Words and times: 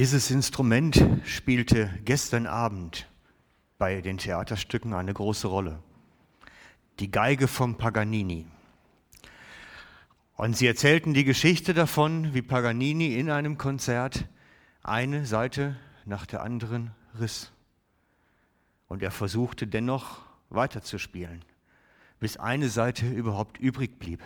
Dieses 0.00 0.30
Instrument 0.30 0.98
spielte 1.26 1.90
gestern 2.06 2.46
Abend 2.46 3.06
bei 3.76 4.00
den 4.00 4.16
Theaterstücken 4.16 4.94
eine 4.94 5.12
große 5.12 5.46
Rolle. 5.46 5.82
Die 7.00 7.10
Geige 7.10 7.46
von 7.46 7.76
Paganini. 7.76 8.46
Und 10.36 10.56
sie 10.56 10.66
erzählten 10.66 11.12
die 11.12 11.24
Geschichte 11.24 11.74
davon, 11.74 12.32
wie 12.32 12.40
Paganini 12.40 13.14
in 13.14 13.30
einem 13.30 13.58
Konzert 13.58 14.24
eine 14.82 15.26
Seite 15.26 15.76
nach 16.06 16.24
der 16.24 16.44
anderen 16.44 16.92
riss. 17.20 17.52
Und 18.88 19.02
er 19.02 19.10
versuchte 19.10 19.66
dennoch 19.66 20.22
weiterzuspielen, 20.48 21.44
bis 22.20 22.38
eine 22.38 22.70
Seite 22.70 23.06
überhaupt 23.06 23.58
übrig 23.58 23.98
blieb. 23.98 24.22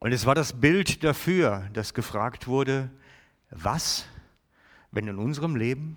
Und 0.00 0.12
es 0.12 0.26
war 0.26 0.34
das 0.34 0.60
Bild 0.60 1.02
dafür, 1.02 1.68
dass 1.72 1.92
gefragt 1.92 2.46
wurde, 2.46 2.90
was, 3.50 4.06
wenn 4.92 5.08
in 5.08 5.18
unserem 5.18 5.56
Leben 5.56 5.96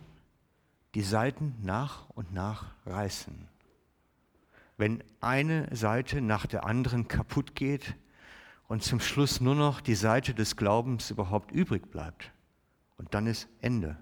die 0.95 1.03
Seiten 1.03 1.55
nach 1.61 2.09
und 2.09 2.33
nach 2.33 2.71
reißen? 2.85 3.47
Wenn 4.77 5.03
eine 5.19 5.73
Seite 5.75 6.21
nach 6.21 6.47
der 6.47 6.65
anderen 6.65 7.07
kaputt 7.07 7.53
geht 7.55 7.95
und 8.67 8.81
zum 8.81 8.99
Schluss 8.99 9.39
nur 9.39 9.53
noch 9.53 9.81
die 9.81 9.95
Seite 9.95 10.33
des 10.33 10.55
Glaubens 10.55 11.11
überhaupt 11.11 11.51
übrig 11.51 11.91
bleibt 11.91 12.31
und 12.97 13.13
dann 13.13 13.27
ist 13.27 13.47
Ende. 13.61 13.97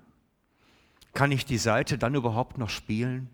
Kann 1.13 1.33
ich 1.33 1.45
die 1.45 1.57
Seite 1.57 1.97
dann 1.97 2.15
überhaupt 2.15 2.57
noch 2.57 2.69
spielen? 2.69 3.29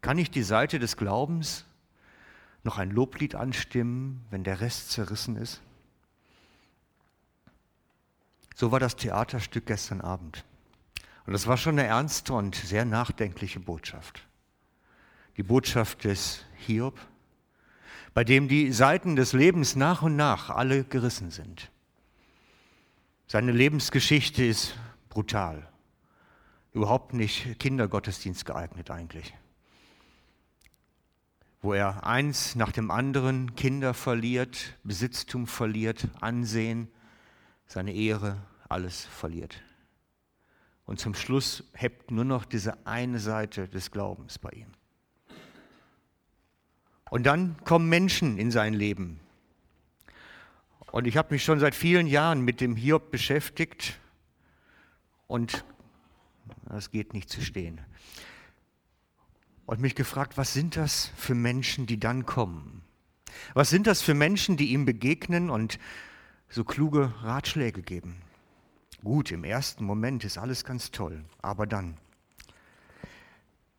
Kann 0.00 0.16
ich 0.16 0.30
die 0.30 0.44
Seite 0.44 0.78
des 0.78 0.96
Glaubens 0.96 1.66
noch 2.62 2.78
ein 2.78 2.90
Loblied 2.90 3.34
anstimmen, 3.34 4.24
wenn 4.30 4.44
der 4.44 4.60
Rest 4.60 4.92
zerrissen 4.92 5.36
ist? 5.36 5.60
So 8.58 8.72
war 8.72 8.80
das 8.80 8.96
Theaterstück 8.96 9.66
gestern 9.66 10.00
Abend. 10.00 10.42
Und 11.26 11.34
das 11.34 11.46
war 11.46 11.58
schon 11.58 11.78
eine 11.78 11.86
ernste 11.86 12.32
und 12.32 12.54
sehr 12.54 12.86
nachdenkliche 12.86 13.60
Botschaft. 13.60 14.26
Die 15.36 15.42
Botschaft 15.42 16.04
des 16.04 16.42
Hiob, 16.56 16.98
bei 18.14 18.24
dem 18.24 18.48
die 18.48 18.72
Seiten 18.72 19.14
des 19.14 19.34
Lebens 19.34 19.76
nach 19.76 20.00
und 20.00 20.16
nach 20.16 20.48
alle 20.48 20.84
gerissen 20.84 21.30
sind. 21.30 21.70
Seine 23.26 23.52
Lebensgeschichte 23.52 24.42
ist 24.42 24.74
brutal, 25.10 25.68
überhaupt 26.72 27.12
nicht 27.12 27.58
Kindergottesdienst 27.58 28.46
geeignet 28.46 28.90
eigentlich. 28.90 29.34
Wo 31.60 31.74
er 31.74 32.06
eins 32.06 32.54
nach 32.54 32.72
dem 32.72 32.90
anderen 32.90 33.54
Kinder 33.54 33.92
verliert, 33.92 34.78
Besitztum 34.82 35.46
verliert, 35.46 36.08
Ansehen, 36.22 36.88
seine 37.66 37.92
Ehre, 37.92 38.38
alles 38.68 39.04
verliert. 39.04 39.62
Und 40.84 41.00
zum 41.00 41.14
Schluss 41.14 41.64
hebt 41.74 42.10
nur 42.10 42.24
noch 42.24 42.44
diese 42.44 42.86
eine 42.86 43.18
Seite 43.18 43.68
des 43.68 43.90
Glaubens 43.90 44.38
bei 44.38 44.50
ihm. 44.50 44.68
Und 47.10 47.24
dann 47.24 47.56
kommen 47.64 47.88
Menschen 47.88 48.38
in 48.38 48.50
sein 48.50 48.74
Leben. 48.74 49.20
Und 50.92 51.06
ich 51.06 51.16
habe 51.16 51.34
mich 51.34 51.44
schon 51.44 51.60
seit 51.60 51.74
vielen 51.74 52.06
Jahren 52.06 52.42
mit 52.42 52.60
dem 52.60 52.76
Hiob 52.76 53.10
beschäftigt 53.10 53.98
und 55.26 55.64
das 56.68 56.90
geht 56.90 57.12
nicht 57.12 57.28
zu 57.28 57.40
stehen. 57.40 57.80
Und 59.66 59.80
mich 59.80 59.94
gefragt, 59.96 60.36
was 60.36 60.52
sind 60.52 60.76
das 60.76 61.10
für 61.16 61.34
Menschen, 61.34 61.86
die 61.86 61.98
dann 61.98 62.24
kommen? 62.26 62.82
Was 63.54 63.70
sind 63.70 63.86
das 63.86 64.00
für 64.00 64.14
Menschen, 64.14 64.56
die 64.56 64.72
ihm 64.72 64.84
begegnen 64.84 65.50
und 65.50 65.78
so 66.48 66.64
kluge 66.64 67.12
Ratschläge 67.22 67.82
geben. 67.82 68.16
Gut, 69.06 69.30
im 69.30 69.44
ersten 69.44 69.84
Moment 69.84 70.24
ist 70.24 70.36
alles 70.36 70.64
ganz 70.64 70.90
toll, 70.90 71.24
aber 71.40 71.68
dann, 71.68 71.96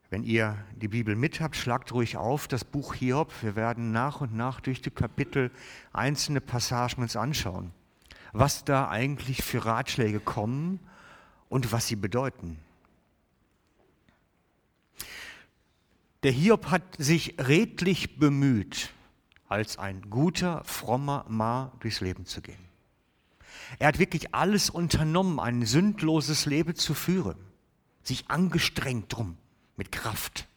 wenn 0.10 0.24
ihr 0.24 0.58
die 0.78 0.88
Bibel 0.88 1.18
mit 1.18 1.42
habt, 1.42 1.58
schlagt 1.58 1.92
ruhig 1.92 2.16
auf 2.16 2.48
das 2.48 2.64
Buch 2.64 2.94
Hiob. 2.94 3.34
Wir 3.42 3.58
werden 3.58 3.92
nach 3.92 4.22
und 4.22 4.34
nach 4.34 4.62
durch 4.62 4.82
die 4.82 4.90
Kapitel 4.90 5.52
einzelne 5.92 6.40
Passagen 6.40 7.02
uns 7.02 7.18
anschauen, 7.18 7.74
was 8.32 8.64
da 8.64 8.88
eigentlich 8.88 9.44
für 9.44 9.66
Ratschläge 9.66 10.22
kommen 10.22 10.80
und 11.50 11.74
was 11.74 11.88
sie 11.88 11.98
bedeuten. 11.98 12.58
Der 16.24 16.32
Hiob 16.32 16.68
hat 16.68 16.84
sich 16.98 17.36
redlich 17.38 18.18
bemüht, 18.18 18.94
als 19.50 19.78
ein 19.78 20.10
guter, 20.10 20.64
frommer 20.64 21.26
Ma 21.28 21.74
durchs 21.82 22.00
Leben 22.00 22.26
zu 22.26 22.40
gehen. 22.40 22.67
Er 23.80 23.88
hat 23.88 24.00
wirklich 24.00 24.34
alles 24.34 24.70
unternommen, 24.70 25.40
ein 25.40 25.66
sündloses 25.66 26.46
Leben 26.46 26.76
zu 26.76 26.94
führen, 26.94 27.38
sich 28.04 28.30
angestrengt 28.30 29.14
drum, 29.14 29.38
mit 29.76 29.92
Kraft. 29.92 30.48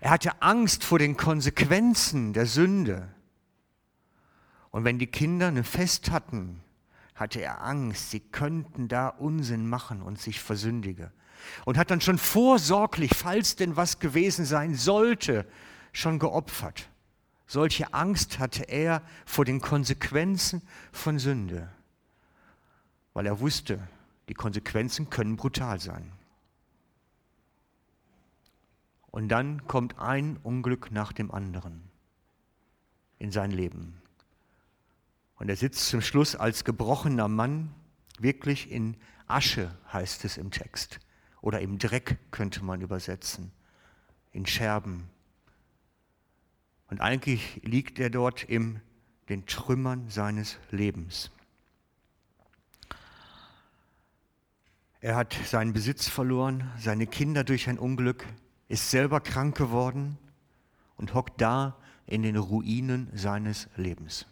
Er 0.00 0.10
hatte 0.10 0.42
Angst 0.42 0.84
vor 0.84 0.98
den 0.98 1.16
Konsequenzen 1.16 2.32
der 2.32 2.46
Sünde. 2.46 3.08
Und 4.70 4.84
wenn 4.84 4.98
die 4.98 5.06
Kinder 5.06 5.48
ein 5.48 5.64
Fest 5.64 6.10
hatten, 6.10 6.60
hatte 7.14 7.40
er 7.40 7.62
Angst, 7.62 8.10
sie 8.10 8.20
könnten 8.20 8.88
da 8.88 9.08
Unsinn 9.08 9.68
machen 9.68 10.02
und 10.02 10.18
sich 10.18 10.40
versündigen. 10.40 11.10
Und 11.64 11.76
hat 11.76 11.90
dann 11.90 12.00
schon 12.00 12.18
vorsorglich, 12.18 13.12
falls 13.14 13.56
denn 13.56 13.76
was 13.76 13.98
gewesen 13.98 14.44
sein 14.44 14.74
sollte, 14.74 15.46
schon 15.92 16.18
geopfert. 16.18 16.88
Solche 17.52 17.92
Angst 17.92 18.38
hatte 18.38 18.62
er 18.62 19.02
vor 19.26 19.44
den 19.44 19.60
Konsequenzen 19.60 20.62
von 20.90 21.18
Sünde, 21.18 21.68
weil 23.12 23.26
er 23.26 23.40
wusste, 23.40 23.86
die 24.30 24.32
Konsequenzen 24.32 25.10
können 25.10 25.36
brutal 25.36 25.78
sein. 25.78 26.10
Und 29.10 29.28
dann 29.28 29.66
kommt 29.66 29.98
ein 29.98 30.38
Unglück 30.42 30.92
nach 30.92 31.12
dem 31.12 31.30
anderen 31.30 31.82
in 33.18 33.30
sein 33.30 33.50
Leben. 33.50 34.00
Und 35.36 35.50
er 35.50 35.56
sitzt 35.56 35.88
zum 35.88 36.00
Schluss 36.00 36.34
als 36.34 36.64
gebrochener 36.64 37.28
Mann 37.28 37.74
wirklich 38.18 38.70
in 38.70 38.96
Asche, 39.26 39.76
heißt 39.92 40.24
es 40.24 40.38
im 40.38 40.52
Text. 40.52 41.00
Oder 41.42 41.60
im 41.60 41.76
Dreck 41.76 42.16
könnte 42.30 42.64
man 42.64 42.80
übersetzen. 42.80 43.52
In 44.30 44.46
Scherben, 44.46 45.10
und 46.92 47.00
eigentlich 47.00 47.58
liegt 47.64 47.98
er 47.98 48.10
dort 48.10 48.42
in 48.42 48.78
den 49.30 49.46
Trümmern 49.46 50.10
seines 50.10 50.58
Lebens. 50.70 51.30
Er 55.00 55.16
hat 55.16 55.34
seinen 55.46 55.72
Besitz 55.72 56.06
verloren, 56.06 56.70
seine 56.78 57.06
Kinder 57.06 57.44
durch 57.44 57.66
ein 57.70 57.78
Unglück, 57.78 58.26
ist 58.68 58.90
selber 58.90 59.22
krank 59.22 59.56
geworden 59.56 60.18
und 60.98 61.14
hockt 61.14 61.40
da 61.40 61.78
in 62.04 62.22
den 62.22 62.36
Ruinen 62.36 63.08
seines 63.14 63.70
Lebens. 63.76 64.26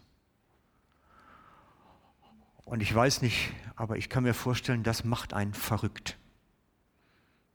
Und 2.67 2.83
ich 2.83 2.95
weiß 2.95 3.23
nicht, 3.23 3.55
aber 3.75 3.97
ich 3.97 4.11
kann 4.11 4.25
mir 4.25 4.35
vorstellen, 4.35 4.83
das 4.83 5.03
macht 5.03 5.33
einen 5.33 5.55
verrückt. 5.55 6.19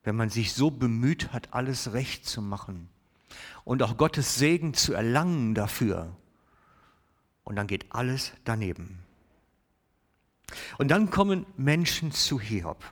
Wenn 0.02 0.16
man 0.16 0.32
sich 0.32 0.54
so 0.54 0.72
bemüht 0.72 1.32
hat, 1.32 1.54
alles 1.54 1.94
recht 1.94 2.26
zu 2.26 2.42
machen, 2.42 2.90
und 3.64 3.82
auch 3.84 3.98
Gottes 3.98 4.36
Segen 4.36 4.74
zu 4.74 4.94
erlangen 4.94 5.56
dafür. 5.56 6.16
Und 7.44 7.56
dann 7.56 7.68
geht 7.68 7.86
alles 7.90 8.32
daneben. 8.44 9.00
Und 10.78 10.90
dann 10.90 11.10
kommen 11.10 11.46
Menschen 11.58 12.12
zu 12.12 12.40
Hiob 12.40 12.84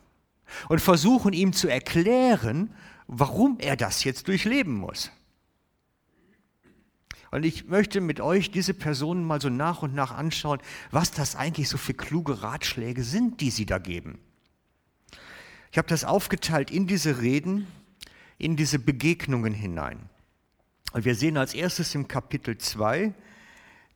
und 0.69 0.79
versuchen 0.79 1.33
ihm 1.33 1.53
zu 1.53 1.67
erklären, 1.67 2.73
warum 3.07 3.57
er 3.59 3.75
das 3.75 4.03
jetzt 4.03 4.27
durchleben 4.27 4.75
muss. 4.75 5.11
Und 7.31 7.45
ich 7.45 7.65
möchte 7.67 7.99
mit 7.99 8.21
euch 8.21 8.51
diese 8.51 8.75
Personen 8.75 9.23
mal 9.23 9.41
so 9.41 9.49
nach 9.49 9.81
und 9.81 9.95
nach 9.95 10.11
anschauen, 10.11 10.59
was 10.91 11.09
das 11.11 11.35
eigentlich 11.35 11.67
so 11.67 11.77
für 11.77 11.95
kluge 11.95 12.43
Ratschläge 12.43 13.03
sind, 13.03 13.41
die 13.41 13.49
sie 13.49 13.65
da 13.65 13.79
geben. 13.79 14.19
Ich 15.71 15.79
habe 15.79 15.87
das 15.87 16.03
aufgeteilt 16.05 16.69
in 16.69 16.85
diese 16.85 17.21
Reden, 17.21 17.65
in 18.37 18.55
diese 18.55 18.77
Begegnungen 18.77 19.55
hinein. 19.55 20.09
Und 20.93 21.05
wir 21.05 21.15
sehen 21.15 21.37
als 21.37 21.55
erstes 21.55 21.95
im 21.95 22.07
Kapitel 22.07 22.55
2 22.55 23.13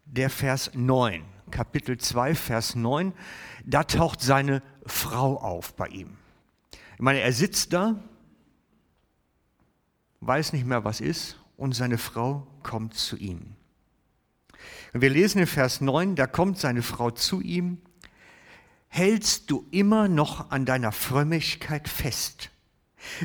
der 0.05 0.31
Vers 0.31 0.71
9. 0.73 1.23
Kapitel 1.51 1.97
2, 1.99 2.33
Vers 2.33 2.75
9, 2.75 3.13
da 3.63 3.83
taucht 3.83 4.19
seine 4.19 4.63
Frau 4.85 5.37
auf 5.37 5.75
bei 5.75 5.87
ihm. 5.87 6.17
Ich 6.71 6.99
meine, 6.99 7.19
er 7.19 7.31
sitzt 7.31 7.71
da, 7.71 8.03
weiß 10.21 10.53
nicht 10.53 10.65
mehr, 10.65 10.83
was 10.83 10.99
ist, 10.99 11.37
und 11.55 11.73
seine 11.73 11.99
Frau 11.99 12.47
kommt 12.63 12.95
zu 12.95 13.15
ihm. 13.15 13.55
Und 14.93 15.01
wir 15.01 15.11
lesen 15.11 15.39
in 15.39 15.47
Vers 15.47 15.81
9, 15.81 16.15
da 16.15 16.25
kommt 16.25 16.57
seine 16.57 16.81
Frau 16.81 17.11
zu 17.11 17.41
ihm, 17.41 17.77
hältst 18.87 19.51
du 19.51 19.67
immer 19.69 20.07
noch 20.07 20.49
an 20.49 20.65
deiner 20.65 20.91
Frömmigkeit 20.91 21.87
fest? 21.87 22.49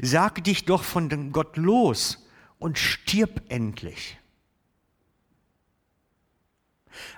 Sag 0.03 0.45
dich 0.45 0.67
doch 0.67 0.85
von 0.85 1.33
Gott 1.33 1.57
los 1.57 2.23
und 2.62 2.79
stirb 2.79 3.43
endlich. 3.49 4.19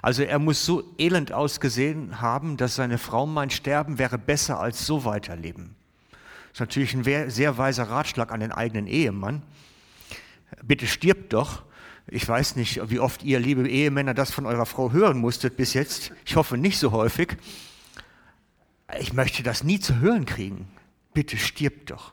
Also 0.02 0.22
er 0.22 0.38
muss 0.38 0.64
so 0.64 0.94
elend 0.98 1.32
ausgesehen 1.32 2.20
haben, 2.20 2.56
dass 2.56 2.76
seine 2.76 2.98
Frau 2.98 3.26
meint, 3.26 3.52
sterben 3.52 3.98
wäre 3.98 4.18
besser 4.18 4.60
als 4.60 4.86
so 4.86 5.04
weiterleben. 5.04 5.74
Das 6.10 6.52
ist 6.54 6.60
natürlich 6.60 6.94
ein 6.94 7.30
sehr 7.30 7.58
weiser 7.58 7.84
Ratschlag 7.84 8.30
an 8.30 8.40
den 8.40 8.52
eigenen 8.52 8.86
Ehemann. 8.86 9.42
Bitte 10.62 10.86
stirbt 10.86 11.32
doch. 11.32 11.64
Ich 12.06 12.28
weiß 12.28 12.56
nicht, 12.56 12.90
wie 12.90 13.00
oft 13.00 13.22
ihr, 13.22 13.40
liebe 13.40 13.68
Ehemänner, 13.68 14.14
das 14.14 14.30
von 14.30 14.46
eurer 14.46 14.66
Frau 14.66 14.92
hören 14.92 15.18
musstet 15.18 15.56
bis 15.56 15.74
jetzt. 15.74 16.12
Ich 16.24 16.36
hoffe 16.36 16.56
nicht 16.56 16.78
so 16.78 16.92
häufig. 16.92 17.36
Ich 19.00 19.12
möchte 19.12 19.42
das 19.42 19.64
nie 19.64 19.80
zu 19.80 19.98
hören 19.98 20.26
kriegen. 20.26 20.68
Bitte 21.14 21.36
stirbt 21.36 21.90
doch. 21.90 22.12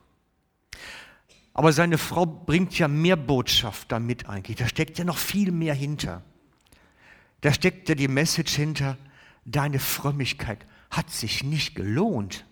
Aber 1.53 1.73
seine 1.73 1.97
Frau 1.97 2.25
bringt 2.25 2.77
ja 2.77 2.87
mehr 2.87 3.17
Botschaft 3.17 3.91
damit 3.91 4.27
eigentlich. 4.29 4.57
Da 4.57 4.67
steckt 4.67 4.97
ja 4.97 5.03
noch 5.03 5.17
viel 5.17 5.51
mehr 5.51 5.73
hinter. 5.73 6.23
Da 7.41 7.53
steckt 7.53 7.89
ja 7.89 7.95
die 7.95 8.07
Message 8.07 8.55
hinter, 8.55 8.97
deine 9.45 9.79
Frömmigkeit 9.79 10.65
hat 10.89 11.09
sich 11.09 11.43
nicht 11.43 11.75
gelohnt. 11.75 12.45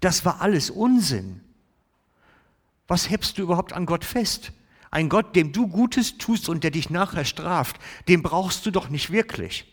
Das 0.00 0.24
war 0.24 0.40
alles 0.40 0.70
Unsinn. 0.70 1.42
Was 2.86 3.10
hebst 3.10 3.36
du 3.36 3.42
überhaupt 3.42 3.72
an 3.72 3.86
Gott 3.86 4.04
fest? 4.04 4.52
Ein 4.90 5.08
Gott, 5.10 5.36
dem 5.36 5.52
du 5.52 5.68
Gutes 5.68 6.16
tust 6.16 6.48
und 6.48 6.64
der 6.64 6.70
dich 6.70 6.88
nachher 6.88 7.26
straft, 7.26 7.76
den 8.08 8.22
brauchst 8.22 8.64
du 8.64 8.70
doch 8.70 8.88
nicht 8.88 9.10
wirklich. 9.10 9.66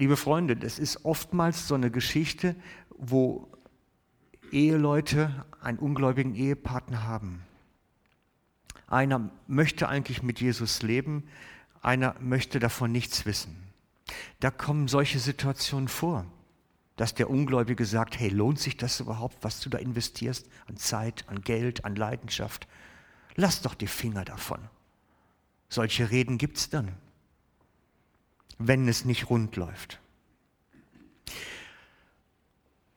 Liebe 0.00 0.16
Freunde, 0.16 0.56
das 0.56 0.78
ist 0.78 1.04
oftmals 1.04 1.68
so 1.68 1.74
eine 1.74 1.90
Geschichte, 1.90 2.56
wo 2.88 3.52
Eheleute 4.50 5.44
einen 5.60 5.78
ungläubigen 5.78 6.34
Ehepartner 6.34 7.02
haben. 7.02 7.42
Einer 8.86 9.28
möchte 9.46 9.90
eigentlich 9.90 10.22
mit 10.22 10.40
Jesus 10.40 10.80
leben, 10.80 11.24
einer 11.82 12.16
möchte 12.18 12.60
davon 12.60 12.90
nichts 12.92 13.26
wissen. 13.26 13.54
Da 14.40 14.50
kommen 14.50 14.88
solche 14.88 15.18
Situationen 15.18 15.88
vor, 15.88 16.24
dass 16.96 17.14
der 17.14 17.28
Ungläubige 17.28 17.84
sagt, 17.84 18.18
hey, 18.18 18.30
lohnt 18.30 18.58
sich 18.58 18.78
das 18.78 19.00
überhaupt, 19.00 19.36
was 19.42 19.60
du 19.60 19.68
da 19.68 19.76
investierst 19.76 20.48
an 20.66 20.78
Zeit, 20.78 21.28
an 21.28 21.42
Geld, 21.42 21.84
an 21.84 21.94
Leidenschaft? 21.94 22.66
Lass 23.34 23.60
doch 23.60 23.74
die 23.74 23.86
Finger 23.86 24.24
davon. 24.24 24.60
Solche 25.68 26.10
Reden 26.10 26.38
gibt 26.38 26.56
es 26.56 26.70
dann, 26.70 26.96
wenn 28.60 28.86
es 28.86 29.04
nicht 29.04 29.30
rund 29.30 29.56
läuft. 29.56 30.00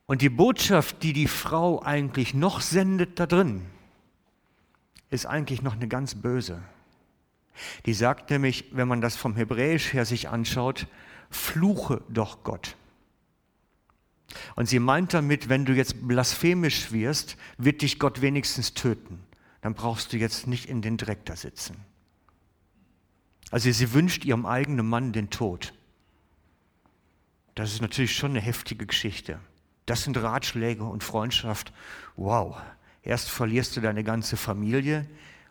Und 0.06 0.20
die 0.20 0.28
Botschaft, 0.28 1.02
die 1.02 1.14
die 1.14 1.26
Frau 1.26 1.82
eigentlich 1.82 2.34
noch 2.34 2.60
sendet 2.60 3.18
da 3.18 3.26
drin, 3.26 3.62
ist 5.10 5.26
eigentlich 5.26 5.62
noch 5.62 5.74
eine 5.74 5.88
ganz 5.88 6.14
böse. 6.14 6.62
Die 7.86 7.94
sagt 7.94 8.30
nämlich, 8.30 8.66
wenn 8.72 8.88
man 8.88 9.00
das 9.00 9.16
vom 9.16 9.36
Hebräisch 9.36 9.92
her 9.92 10.04
sich 10.04 10.28
anschaut, 10.28 10.86
fluche 11.30 12.02
doch 12.08 12.42
Gott. 12.42 12.76
Und 14.56 14.68
sie 14.68 14.80
meint 14.80 15.14
damit, 15.14 15.48
wenn 15.48 15.64
du 15.64 15.72
jetzt 15.72 16.06
blasphemisch 16.06 16.92
wirst, 16.92 17.36
wird 17.56 17.82
dich 17.82 17.98
Gott 17.98 18.20
wenigstens 18.20 18.74
töten. 18.74 19.20
Dann 19.60 19.74
brauchst 19.74 20.12
du 20.12 20.18
jetzt 20.18 20.46
nicht 20.46 20.66
in 20.66 20.82
den 20.82 20.96
Dreck 20.96 21.24
da 21.24 21.36
sitzen. 21.36 21.76
Also 23.50 23.70
sie 23.70 23.92
wünscht 23.92 24.24
ihrem 24.24 24.46
eigenen 24.46 24.86
Mann 24.86 25.12
den 25.12 25.30
Tod. 25.30 25.72
Das 27.54 27.72
ist 27.72 27.82
natürlich 27.82 28.16
schon 28.16 28.32
eine 28.32 28.40
heftige 28.40 28.86
Geschichte. 28.86 29.38
Das 29.86 30.02
sind 30.02 30.16
Ratschläge 30.16 30.84
und 30.84 31.04
Freundschaft. 31.04 31.72
Wow, 32.16 32.56
Erst 33.04 33.30
verlierst 33.30 33.76
du 33.76 33.82
deine 33.82 34.02
ganze 34.02 34.38
Familie 34.38 35.06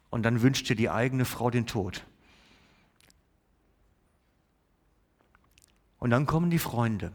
und 0.09 0.23
dann 0.23 0.41
wünscht 0.41 0.67
dir 0.69 0.75
die 0.75 0.89
eigene 0.89 1.23
Frau 1.23 1.51
den 1.51 1.67
Tod. 1.67 2.03
Und 5.99 6.09
dann 6.09 6.25
kommen 6.25 6.49
die 6.49 6.59
Freunde. 6.59 7.11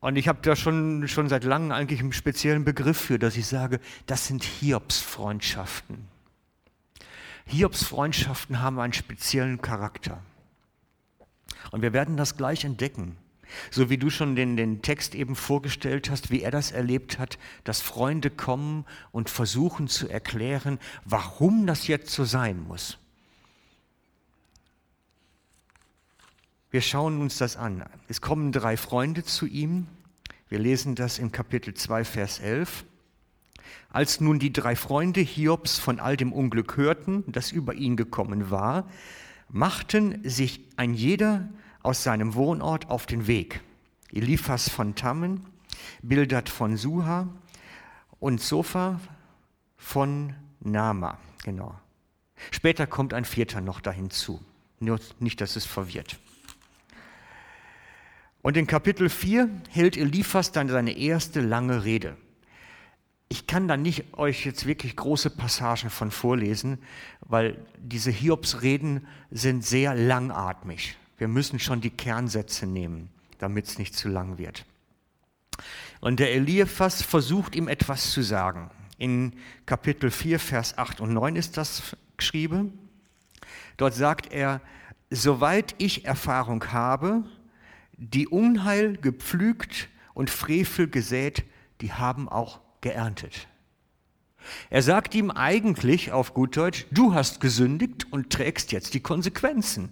Und 0.00 0.16
ich 0.16 0.28
habe 0.28 0.40
da 0.42 0.54
schon, 0.56 1.08
schon 1.08 1.28
seit 1.28 1.44
langem 1.44 1.72
eigentlich 1.72 2.00
einen 2.00 2.12
speziellen 2.12 2.64
Begriff 2.64 2.98
für, 3.00 3.18
dass 3.18 3.36
ich 3.36 3.46
sage, 3.46 3.80
das 4.06 4.26
sind 4.26 4.44
Hiobsfreundschaften. 4.44 6.06
Hiobsfreundschaften 7.46 8.60
haben 8.60 8.78
einen 8.78 8.92
speziellen 8.92 9.60
Charakter. 9.60 10.22
Und 11.70 11.82
wir 11.82 11.92
werden 11.92 12.16
das 12.16 12.36
gleich 12.36 12.64
entdecken. 12.64 13.16
So 13.70 13.90
wie 13.90 13.98
du 13.98 14.10
schon 14.10 14.34
den, 14.34 14.56
den 14.56 14.82
Text 14.82 15.14
eben 15.14 15.36
vorgestellt 15.36 16.10
hast, 16.10 16.30
wie 16.30 16.42
er 16.42 16.50
das 16.50 16.72
erlebt 16.72 17.18
hat, 17.18 17.38
dass 17.64 17.80
Freunde 17.80 18.30
kommen 18.30 18.86
und 19.10 19.28
versuchen 19.28 19.88
zu 19.88 20.08
erklären, 20.08 20.78
warum 21.04 21.66
das 21.66 21.86
jetzt 21.86 22.10
so 22.10 22.24
sein 22.24 22.62
muss. 22.62 22.98
Wir 26.70 26.80
schauen 26.80 27.20
uns 27.20 27.36
das 27.36 27.58
an. 27.58 27.84
Es 28.08 28.22
kommen 28.22 28.50
drei 28.50 28.78
Freunde 28.78 29.24
zu 29.24 29.46
ihm. 29.46 29.86
Wir 30.48 30.58
lesen 30.58 30.94
das 30.94 31.18
in 31.18 31.30
Kapitel 31.30 31.74
2, 31.74 32.04
Vers 32.04 32.38
11. 32.38 32.86
Als 33.90 34.20
nun 34.20 34.38
die 34.38 34.52
drei 34.52 34.76
Freunde 34.76 35.20
Hiobs 35.20 35.78
von 35.78 36.00
all 36.00 36.16
dem 36.16 36.32
Unglück 36.32 36.76
hörten, 36.76 37.24
das 37.26 37.52
über 37.52 37.74
ihn 37.74 37.96
gekommen 37.96 38.50
war, 38.50 38.88
machten 39.48 40.20
sich 40.28 40.60
ein 40.76 40.94
jeder 40.94 41.48
aus 41.82 42.02
seinem 42.02 42.34
Wohnort 42.34 42.88
auf 42.90 43.06
den 43.06 43.26
Weg. 43.26 43.60
Eliphas 44.10 44.68
von 44.68 44.94
Tammen, 44.94 45.44
Bildad 46.02 46.48
von 46.48 46.76
Suha 46.76 47.28
und 48.20 48.40
Sofa 48.40 49.00
von 49.76 50.34
Nama. 50.60 51.18
Genau. 51.44 51.74
Später 52.50 52.86
kommt 52.86 53.14
ein 53.14 53.24
vierter 53.24 53.60
noch 53.60 53.80
dahin 53.80 54.10
zu. 54.10 54.40
Nur 54.80 55.00
nicht, 55.20 55.40
dass 55.40 55.56
es 55.56 55.64
verwirrt. 55.64 56.18
Und 58.42 58.56
in 58.56 58.66
Kapitel 58.66 59.08
4 59.08 59.48
hält 59.70 59.96
Eliphas 59.96 60.50
dann 60.50 60.68
seine 60.68 60.96
erste 60.96 61.40
lange 61.40 61.84
Rede. 61.84 62.16
Ich 63.32 63.46
kann 63.46 63.66
da 63.66 63.78
nicht 63.78 64.12
euch 64.18 64.44
jetzt 64.44 64.66
wirklich 64.66 64.94
große 64.94 65.30
Passagen 65.30 65.88
von 65.88 66.10
vorlesen, 66.10 66.76
weil 67.22 67.56
diese 67.78 68.10
Hiobsreden 68.10 69.06
sind 69.30 69.64
sehr 69.64 69.94
langatmig. 69.94 70.98
Wir 71.16 71.28
müssen 71.28 71.58
schon 71.58 71.80
die 71.80 71.88
Kernsätze 71.88 72.66
nehmen, 72.66 73.08
damit 73.38 73.68
es 73.68 73.78
nicht 73.78 73.96
zu 73.96 74.10
lang 74.10 74.36
wird. 74.36 74.66
Und 76.02 76.20
der 76.20 76.34
Eliphas 76.34 77.00
versucht 77.00 77.56
ihm 77.56 77.68
etwas 77.68 78.10
zu 78.10 78.20
sagen. 78.20 78.70
In 78.98 79.32
Kapitel 79.64 80.10
4, 80.10 80.38
Vers 80.38 80.76
8 80.76 81.00
und 81.00 81.14
9 81.14 81.34
ist 81.34 81.56
das 81.56 81.96
geschrieben. 82.18 82.78
Dort 83.78 83.94
sagt 83.94 84.30
er, 84.30 84.60
soweit 85.08 85.74
ich 85.78 86.04
Erfahrung 86.04 86.70
habe, 86.70 87.24
die 87.96 88.28
Unheil 88.28 88.98
gepflügt 88.98 89.88
und 90.12 90.28
Frevel 90.28 90.86
gesät, 90.86 91.44
die 91.80 91.94
haben 91.94 92.28
auch 92.28 92.60
geerntet. 92.82 93.48
Er 94.70 94.82
sagt 94.82 95.14
ihm 95.14 95.30
eigentlich 95.30 96.12
auf 96.12 96.34
gut 96.34 96.56
Deutsch, 96.56 96.86
du 96.90 97.14
hast 97.14 97.40
gesündigt 97.40 98.12
und 98.12 98.30
trägst 98.30 98.72
jetzt 98.72 98.92
die 98.94 99.00
Konsequenzen 99.00 99.90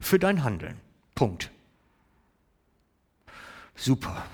für 0.00 0.18
dein 0.18 0.42
Handeln. 0.42 0.76
Punkt. 1.14 1.50
Super. 3.76 4.24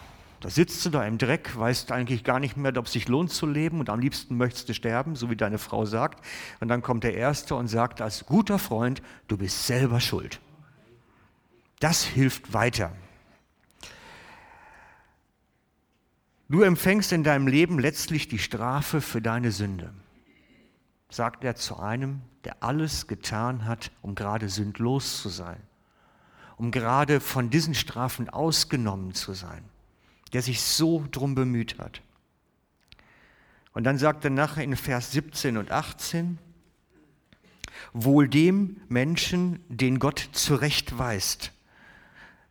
Da 0.40 0.50
sitzt 0.50 0.84
du 0.84 0.90
da 0.90 1.04
im 1.04 1.18
Dreck, 1.18 1.56
weißt 1.56 1.90
eigentlich 1.90 2.22
gar 2.22 2.38
nicht 2.38 2.56
mehr, 2.56 2.76
ob 2.76 2.86
es 2.86 2.92
sich 2.92 3.08
lohnt 3.08 3.32
zu 3.32 3.46
leben 3.46 3.80
und 3.80 3.90
am 3.90 3.98
liebsten 3.98 4.36
möchtest 4.36 4.68
du 4.68 4.74
sterben, 4.74 5.16
so 5.16 5.30
wie 5.30 5.36
deine 5.36 5.58
Frau 5.58 5.86
sagt. 5.86 6.24
Und 6.60 6.68
dann 6.68 6.82
kommt 6.82 7.04
der 7.04 7.14
Erste 7.14 7.54
und 7.54 7.68
sagt 7.68 8.00
als 8.00 8.26
guter 8.26 8.58
Freund, 8.58 9.02
du 9.28 9.38
bist 9.38 9.66
selber 9.66 9.98
schuld. 9.98 10.40
Das 11.80 12.04
hilft 12.04 12.52
weiter. 12.52 12.92
Du 16.48 16.62
empfängst 16.62 17.10
in 17.10 17.24
deinem 17.24 17.48
Leben 17.48 17.80
letztlich 17.80 18.28
die 18.28 18.38
Strafe 18.38 19.00
für 19.00 19.20
deine 19.20 19.50
Sünde, 19.50 19.92
sagt 21.10 21.42
er 21.42 21.56
zu 21.56 21.78
einem, 21.78 22.20
der 22.44 22.62
alles 22.62 23.08
getan 23.08 23.64
hat, 23.64 23.90
um 24.00 24.14
gerade 24.14 24.48
sündlos 24.48 25.20
zu 25.20 25.28
sein, 25.28 25.60
um 26.56 26.70
gerade 26.70 27.18
von 27.20 27.50
diesen 27.50 27.74
Strafen 27.74 28.30
ausgenommen 28.30 29.12
zu 29.12 29.32
sein, 29.32 29.64
der 30.32 30.42
sich 30.42 30.62
so 30.62 31.04
drum 31.10 31.34
bemüht 31.34 31.78
hat. 31.78 32.00
Und 33.72 33.82
dann 33.82 33.98
sagt 33.98 34.24
er 34.24 34.30
nachher 34.30 34.62
in 34.62 34.76
Vers 34.76 35.10
17 35.10 35.56
und 35.56 35.72
18, 35.72 36.38
wohl 37.92 38.28
dem 38.28 38.80
Menschen, 38.88 39.64
den 39.68 39.98
Gott 39.98 40.28
zurechtweist, 40.30 41.52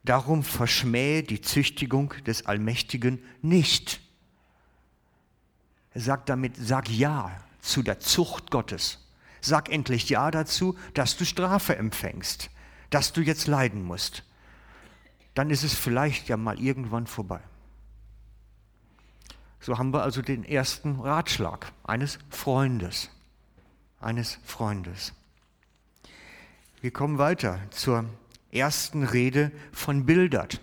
darum 0.06 0.44
verschmähe 0.44 1.24
die 1.24 1.42
Züchtigung 1.42 2.14
des 2.26 2.46
Allmächtigen 2.46 3.24
nicht. 3.42 4.00
Er 5.94 6.02
sagt 6.02 6.30
damit, 6.30 6.56
sag 6.58 6.90
ja 6.90 7.32
zu 7.62 7.82
der 7.82 8.00
Zucht 8.00 8.52
Gottes. 8.52 9.00
Sag 9.42 9.70
endlich 9.70 10.10
Ja 10.10 10.32
dazu, 10.32 10.78
dass 10.94 11.18
du 11.18 11.26
Strafe 11.26 11.76
empfängst, 11.76 12.50
dass 12.90 13.14
du 13.14 13.22
jetzt 13.22 13.48
leiden 13.48 13.84
musst. 13.84 14.24
Dann 15.36 15.50
ist 15.50 15.64
es 15.64 15.74
vielleicht 15.74 16.28
ja 16.30 16.38
mal 16.38 16.60
irgendwann 16.60 17.08
vorbei. 17.08 17.42
So 19.60 19.78
haben 19.78 19.94
wir 19.94 20.04
also 20.04 20.22
den 20.22 20.44
ersten 20.44 21.00
Ratschlag 21.00 21.72
eines 21.84 22.20
Freundes. 22.30 23.10
eines 24.00 24.38
Freundes. 24.46 25.14
Wir 26.82 26.92
kommen 26.92 27.18
weiter 27.18 27.60
zur 27.72 28.06
ersten 28.52 29.04
Rede 29.04 29.52
von 29.72 30.06
Bildert. 30.06 30.62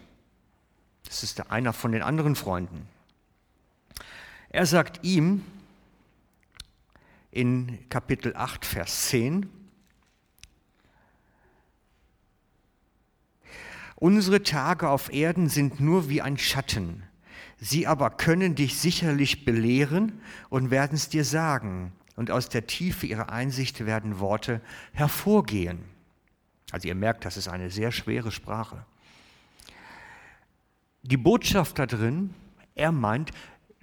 Das 1.05 1.23
ist 1.23 1.51
einer 1.51 1.73
von 1.73 1.93
den 1.93 2.03
anderen 2.03 2.37
Freunden. 2.37 2.89
Er 4.49 4.67
sagt 4.67 5.05
ihm 5.05 5.45
in 7.31 7.89
Kapitel 7.89 8.37
8, 8.37 8.65
Vers 8.65 9.09
10, 9.09 9.49
Unsere 13.97 14.43
Tage 14.43 14.89
auf 14.89 15.13
Erden 15.13 15.49
sind 15.49 15.79
nur 15.79 16.09
wie 16.09 16.23
ein 16.23 16.37
Schatten. 16.37 17.05
Sie 17.61 17.87
aber 17.87 18.11
können 18.11 18.57
dich 18.57 18.77
sicherlich 18.77 19.45
belehren 19.45 20.21
und 20.51 20.73
werden 20.73 20.97
es 20.97 21.09
dir 21.09 21.25
sagen. 21.25 21.93
Und 22.17 22.33
aus 22.33 22.49
der 22.49 22.67
Tiefe 22.67 23.07
ihrer 23.07 23.31
Einsicht 23.31 23.87
werden 23.87 24.19
Worte 24.19 24.61
hervorgehen. 24.93 25.92
Also 26.73 26.89
ihr 26.89 26.95
merkt, 26.95 27.27
das 27.27 27.37
ist 27.37 27.49
eine 27.49 27.71
sehr 27.71 27.93
schwere 27.93 28.33
Sprache. 28.33 28.85
Die 31.03 31.19
Botschaft 31.19 31.79
da 31.79 31.85
drin, 31.85 32.35
er 32.75 32.93
meint, 32.93 33.31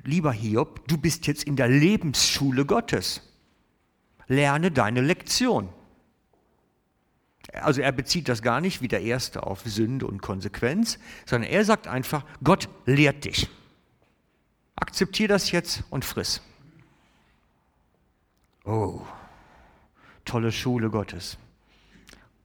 lieber 0.03 0.33
Hiob, 0.33 0.87
du 0.87 0.97
bist 0.97 1.27
jetzt 1.27 1.43
in 1.43 1.55
der 1.55 1.67
Lebensschule 1.67 2.65
Gottes. 2.65 3.21
Lerne 4.27 4.71
deine 4.71 5.01
Lektion. 5.01 5.69
Also 7.53 7.81
er 7.81 7.91
bezieht 7.91 8.27
das 8.27 8.41
gar 8.41 8.59
nicht 8.59 8.81
wie 8.81 8.87
der 8.87 9.01
Erste 9.01 9.43
auf 9.43 9.61
Sünde 9.65 10.07
und 10.07 10.21
Konsequenz, 10.21 10.97
sondern 11.25 11.51
er 11.51 11.65
sagt 11.65 11.87
einfach, 11.87 12.25
Gott 12.43 12.69
lehrt 12.85 13.25
dich. 13.25 13.49
Akzeptier 14.75 15.27
das 15.27 15.51
jetzt 15.51 15.83
und 15.91 16.05
friss. 16.05 16.41
Oh, 18.65 19.01
tolle 20.25 20.51
Schule 20.51 20.89
Gottes. 20.89 21.37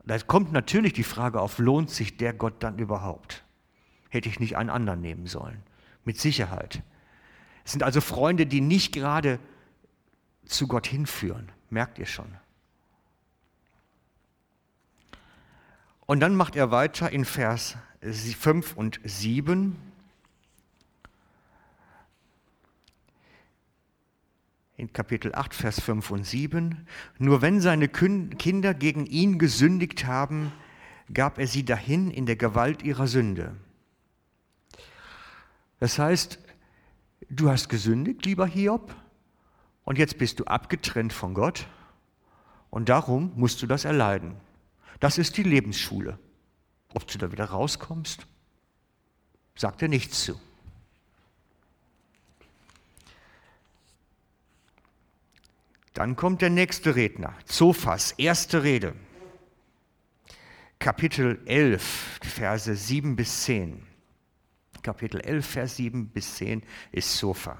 Da 0.06 0.18
kommt 0.18 0.52
natürlich 0.52 0.92
die 0.92 1.02
Frage 1.02 1.40
auf, 1.40 1.58
lohnt 1.58 1.90
sich 1.90 2.16
der 2.16 2.34
Gott 2.34 2.62
dann 2.62 2.78
überhaupt? 2.78 3.44
Hätte 4.10 4.28
ich 4.28 4.38
nicht 4.38 4.56
einen 4.56 4.70
anderen 4.70 5.00
nehmen 5.00 5.26
sollen? 5.26 5.62
Mit 6.04 6.20
Sicherheit. 6.20 6.82
Es 7.64 7.72
sind 7.72 7.82
also 7.82 8.00
Freunde, 8.00 8.46
die 8.46 8.60
nicht 8.60 8.92
gerade 8.92 9.38
zu 10.44 10.68
Gott 10.68 10.86
hinführen, 10.86 11.50
merkt 11.70 11.98
ihr 11.98 12.06
schon. 12.06 12.36
Und 16.06 16.20
dann 16.20 16.36
macht 16.36 16.54
er 16.54 16.70
weiter 16.70 17.10
in 17.10 17.24
Vers 17.24 17.76
5 18.02 18.76
und 18.76 19.00
7. 19.04 19.76
In 24.76 24.92
Kapitel 24.92 25.34
8, 25.34 25.54
Vers 25.54 25.80
5 25.80 26.10
und 26.10 26.24
7. 26.24 26.86
Nur 27.18 27.42
wenn 27.42 27.60
seine 27.60 27.88
Kinder 27.88 28.74
gegen 28.74 29.06
ihn 29.06 29.38
gesündigt 29.38 30.06
haben, 30.06 30.52
gab 31.12 31.38
er 31.38 31.46
sie 31.46 31.64
dahin 31.64 32.10
in 32.10 32.26
der 32.26 32.36
Gewalt 32.36 32.82
ihrer 32.82 33.06
Sünde. 33.06 33.54
Das 35.78 35.98
heißt, 35.98 36.38
du 37.30 37.50
hast 37.50 37.68
gesündigt, 37.68 38.24
lieber 38.24 38.46
Hiob, 38.46 38.94
und 39.84 39.98
jetzt 39.98 40.18
bist 40.18 40.40
du 40.40 40.44
abgetrennt 40.44 41.12
von 41.12 41.34
Gott 41.34 41.66
und 42.70 42.88
darum 42.88 43.32
musst 43.36 43.60
du 43.62 43.66
das 43.66 43.84
erleiden. 43.84 44.34
Das 44.98 45.18
ist 45.18 45.36
die 45.36 45.42
Lebensschule. 45.42 46.18
Ob 46.94 47.06
du 47.06 47.18
da 47.18 47.30
wieder 47.30 47.44
rauskommst, 47.44 48.26
sagt 49.56 49.82
er 49.82 49.88
nichts 49.88 50.24
zu. 50.24 50.40
Dann 55.94 56.16
kommt 56.16 56.42
der 56.42 56.50
nächste 56.50 56.96
Redner, 56.96 57.34
Zophas, 57.46 58.12
erste 58.12 58.62
Rede. 58.62 58.94
Kapitel 60.78 61.40
11, 61.46 62.20
Verse 62.22 62.74
7 62.74 63.16
bis 63.16 63.44
10. 63.44 63.86
Kapitel 64.82 65.20
11, 65.20 65.46
Vers 65.46 65.76
7 65.76 66.08
bis 66.08 66.36
10 66.36 66.62
ist 66.92 67.16
Sofa. 67.16 67.56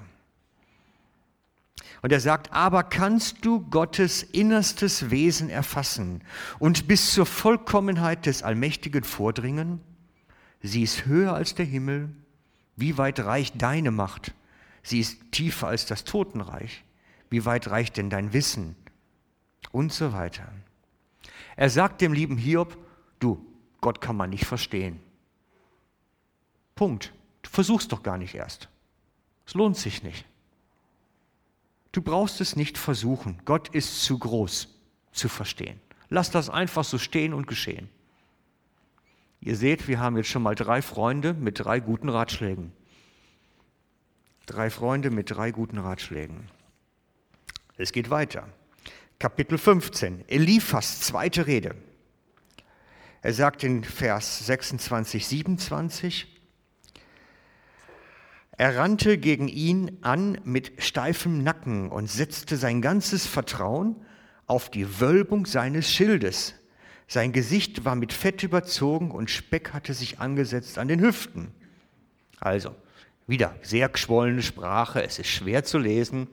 Und 2.01 2.11
er 2.11 2.19
sagt, 2.19 2.53
aber 2.53 2.83
kannst 2.83 3.43
du 3.43 3.67
Gottes 3.67 4.21
innerstes 4.21 5.09
Wesen 5.09 5.49
erfassen 5.49 6.23
und 6.59 6.87
bis 6.87 7.13
zur 7.13 7.25
Vollkommenheit 7.25 8.27
des 8.27 8.43
Allmächtigen 8.43 9.03
vordringen? 9.03 9.81
Sie 10.61 10.83
ist 10.83 11.05
höher 11.05 11.33
als 11.33 11.55
der 11.55 11.65
Himmel. 11.65 12.09
Wie 12.75 12.97
weit 12.97 13.19
reicht 13.19 13.59
deine 13.61 13.91
Macht? 13.91 14.35
Sie 14.83 14.99
ist 14.99 15.31
tiefer 15.31 15.67
als 15.67 15.87
das 15.87 16.03
Totenreich. 16.03 16.83
Wie 17.29 17.45
weit 17.45 17.69
reicht 17.69 17.97
denn 17.97 18.09
dein 18.09 18.33
Wissen? 18.33 18.75
Und 19.71 19.91
so 19.91 20.13
weiter. 20.13 20.47
Er 21.55 21.69
sagt 21.69 22.01
dem 22.01 22.13
lieben 22.13 22.37
Hiob, 22.37 22.77
du, 23.19 23.45
Gott 23.81 24.01
kann 24.01 24.15
man 24.15 24.29
nicht 24.29 24.45
verstehen. 24.45 24.99
Punkt. 26.75 27.13
Du 27.41 27.49
versuchst 27.49 27.91
doch 27.91 28.03
gar 28.03 28.17
nicht 28.17 28.35
erst. 28.35 28.69
Es 29.45 29.53
lohnt 29.53 29.77
sich 29.77 30.03
nicht. 30.03 30.25
Du 31.91 32.01
brauchst 32.01 32.41
es 32.41 32.55
nicht 32.55 32.77
versuchen. 32.77 33.39
Gott 33.45 33.69
ist 33.69 34.03
zu 34.03 34.19
groß 34.19 34.67
zu 35.11 35.29
verstehen. 35.29 35.79
Lass 36.09 36.31
das 36.31 36.49
einfach 36.49 36.83
so 36.83 36.97
stehen 36.97 37.33
und 37.33 37.47
geschehen. 37.47 37.89
Ihr 39.39 39.55
seht, 39.55 39.87
wir 39.87 39.99
haben 39.99 40.17
jetzt 40.17 40.29
schon 40.29 40.43
mal 40.43 40.55
drei 40.55 40.81
Freunde 40.81 41.33
mit 41.33 41.59
drei 41.59 41.79
guten 41.79 42.09
Ratschlägen. 42.09 42.73
Drei 44.45 44.69
Freunde 44.69 45.11
mit 45.11 45.31
drei 45.31 45.51
guten 45.51 45.77
Ratschlägen. 45.77 46.49
Es 47.77 47.91
geht 47.91 48.09
weiter. 48.09 48.47
Kapitel 49.19 49.57
15. 49.57 50.29
Eliphas 50.29 51.01
zweite 51.01 51.45
Rede. 51.45 51.75
Er 53.21 53.33
sagt 53.33 53.63
in 53.63 53.83
Vers 53.83 54.45
26, 54.45 55.27
27, 55.27 56.27
er 58.57 58.77
rannte 58.77 59.17
gegen 59.17 59.49
ihn 59.49 59.97
an 60.01 60.39
mit 60.45 60.81
steifem 60.81 61.43
Nacken 61.43 61.89
und 61.89 62.09
setzte 62.09 62.55
sein 62.55 62.81
ganzes 62.81 63.25
Vertrauen 63.25 63.97
auf 64.47 64.69
die 64.69 65.01
Wölbung 65.01 65.45
seines 65.45 65.91
Schildes. 65.91 66.53
Sein 67.07 67.33
Gesicht 67.33 67.83
war 67.83 67.95
mit 67.95 68.13
Fett 68.13 68.43
überzogen 68.43 69.11
und 69.11 69.29
Speck 69.29 69.73
hatte 69.73 69.93
sich 69.93 70.19
angesetzt 70.19 70.77
an 70.77 70.87
den 70.87 71.01
Hüften. 71.01 71.51
Also, 72.39 72.73
wieder 73.27 73.55
sehr 73.61 73.89
geschwollene 73.89 74.43
Sprache, 74.43 75.03
es 75.03 75.19
ist 75.19 75.27
schwer 75.27 75.65
zu 75.65 75.77
lesen, 75.77 76.29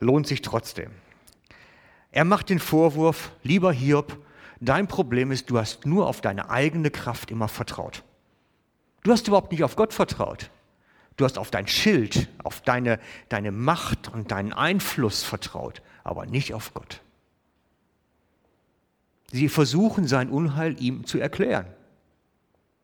lohnt 0.00 0.26
sich 0.26 0.42
trotzdem. 0.42 0.90
Er 2.12 2.24
macht 2.24 2.48
den 2.48 2.58
Vorwurf, 2.58 3.32
lieber 3.42 3.72
Hiob, 3.72 4.16
dein 4.60 4.88
Problem 4.88 5.30
ist, 5.30 5.50
du 5.50 5.58
hast 5.58 5.86
nur 5.86 6.06
auf 6.06 6.20
deine 6.20 6.50
eigene 6.50 6.90
Kraft 6.90 7.30
immer 7.30 7.48
vertraut. 7.48 8.02
Du 9.02 9.12
hast 9.12 9.28
überhaupt 9.28 9.52
nicht 9.52 9.62
auf 9.62 9.76
Gott 9.76 9.92
vertraut. 9.92 10.50
Du 11.16 11.24
hast 11.24 11.38
auf 11.38 11.50
dein 11.50 11.66
Schild, 11.66 12.28
auf 12.42 12.60
deine, 12.60 13.00
deine 13.28 13.52
Macht 13.52 14.12
und 14.12 14.30
deinen 14.30 14.52
Einfluss 14.52 15.22
vertraut, 15.22 15.80
aber 16.04 16.26
nicht 16.26 16.52
auf 16.52 16.74
Gott. 16.74 17.00
Sie 19.32 19.48
versuchen 19.48 20.06
sein 20.06 20.28
Unheil 20.28 20.80
ihm 20.80 21.04
zu 21.06 21.18
erklären, 21.18 21.66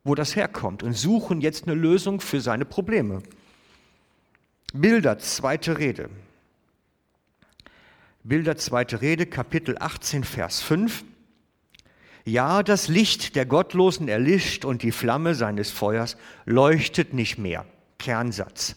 wo 0.05 0.15
das 0.15 0.35
herkommt 0.35 0.83
und 0.83 0.95
suchen 0.95 1.41
jetzt 1.41 1.67
eine 1.67 1.75
Lösung 1.75 2.21
für 2.21 2.41
seine 2.41 2.65
Probleme. 2.65 3.23
Bilder, 4.73 5.19
zweite 5.19 5.79
Rede. 5.79 6.09
Bilder, 8.25 8.57
zweite 8.57 9.01
Rede, 9.01 9.27
Kapitel 9.27 9.77
18, 9.79 10.23
Vers 10.23 10.63
5. 10.63 11.03
Ja, 12.25 12.63
das 12.63 12.87
Licht 12.87 13.35
der 13.35 13.47
Gottlosen 13.47 14.07
erlischt 14.07 14.65
und 14.65 14.85
die 14.85 14.93
Flamme 14.93 15.35
seines 15.35 15.73
Feuers 15.73 16.17
leuchtet 16.45 17.15
nicht 17.15 17.39
mehr. 17.39 17.67
Kernsatz. 17.99 18.77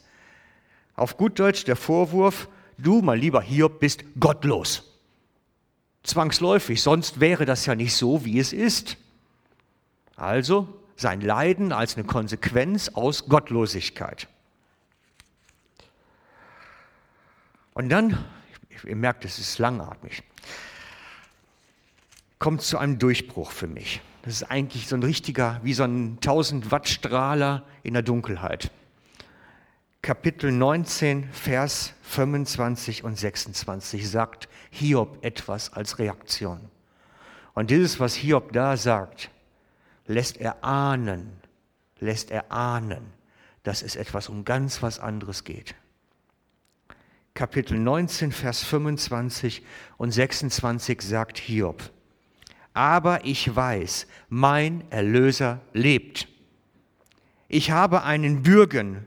Auf 0.95 1.17
gut 1.17 1.37
Deutsch 1.37 1.63
der 1.65 1.75
Vorwurf, 1.75 2.49
du, 2.79 3.01
mein 3.03 3.19
lieber 3.19 3.41
Hiob, 3.41 3.79
bist 3.79 4.03
gottlos. 4.19 4.83
Zwangsläufig, 6.01 6.81
sonst 6.81 7.19
wäre 7.19 7.45
das 7.45 7.67
ja 7.67 7.75
nicht 7.75 7.95
so, 7.95 8.25
wie 8.25 8.39
es 8.39 8.51
ist. 8.51 8.97
Also 10.15 10.67
sein 10.95 11.21
Leiden 11.21 11.71
als 11.71 11.97
eine 11.97 12.05
Konsequenz 12.05 12.89
aus 12.89 13.27
Gottlosigkeit. 13.27 14.27
Und 17.75 17.89
dann, 17.89 18.17
ihr 18.83 18.95
merkt, 18.95 19.25
es 19.25 19.39
ist 19.39 19.57
langatmig, 19.59 20.23
kommt 22.39 22.61
zu 22.61 22.77
einem 22.77 22.99
Durchbruch 22.99 23.51
für 23.51 23.67
mich. 23.67 24.01
Das 24.23 24.33
ist 24.33 24.43
eigentlich 24.43 24.87
so 24.87 24.95
ein 24.95 25.03
richtiger, 25.03 25.59
wie 25.63 25.73
so 25.73 25.83
ein 25.83 26.15
1000 26.15 26.71
Watt 26.71 26.87
Strahler 26.87 27.63
in 27.83 27.93
der 27.93 28.03
Dunkelheit. 28.03 28.71
Kapitel 30.01 30.51
19, 30.51 31.29
Vers 31.31 31.93
25 32.03 33.03
und 33.03 33.17
26 33.17 34.09
sagt 34.09 34.49
Hiob 34.69 35.23
etwas 35.23 35.73
als 35.73 35.97
Reaktion. 35.97 36.59
Und 37.53 37.71
dieses, 37.71 37.99
was 37.99 38.15
Hiob 38.15 38.51
da 38.51 38.77
sagt, 38.77 39.31
lässt 40.05 40.37
er 40.37 40.63
ahnen, 40.63 41.31
lässt 41.99 42.29
er 42.29 42.51
ahnen, 42.51 43.13
dass 43.63 43.81
es 43.81 43.95
etwas 43.95 44.29
um 44.29 44.45
ganz 44.45 44.83
was 44.83 44.99
anderes 44.99 45.43
geht. 45.43 45.75
Kapitel 47.35 47.77
19, 47.77 48.31
Vers 48.31 48.63
25 48.63 49.61
und 49.97 50.11
26 50.11 51.01
sagt 51.01 51.37
Hiob, 51.37 51.91
aber 52.73 53.25
ich 53.25 53.53
weiß, 53.53 54.07
mein 54.29 54.89
Erlöser 54.89 55.59
lebt. 55.73 56.29
Ich 57.49 57.71
habe 57.71 58.03
einen 58.03 58.43
Bürgen, 58.43 59.05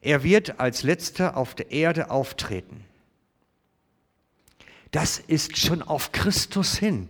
er 0.00 0.22
wird 0.22 0.60
als 0.60 0.84
letzter 0.84 1.36
auf 1.36 1.56
der 1.56 1.72
Erde 1.72 2.12
auftreten. 2.12 2.84
Das 4.92 5.18
ist 5.18 5.58
schon 5.58 5.82
auf 5.82 6.12
Christus 6.12 6.78
hin. 6.78 7.08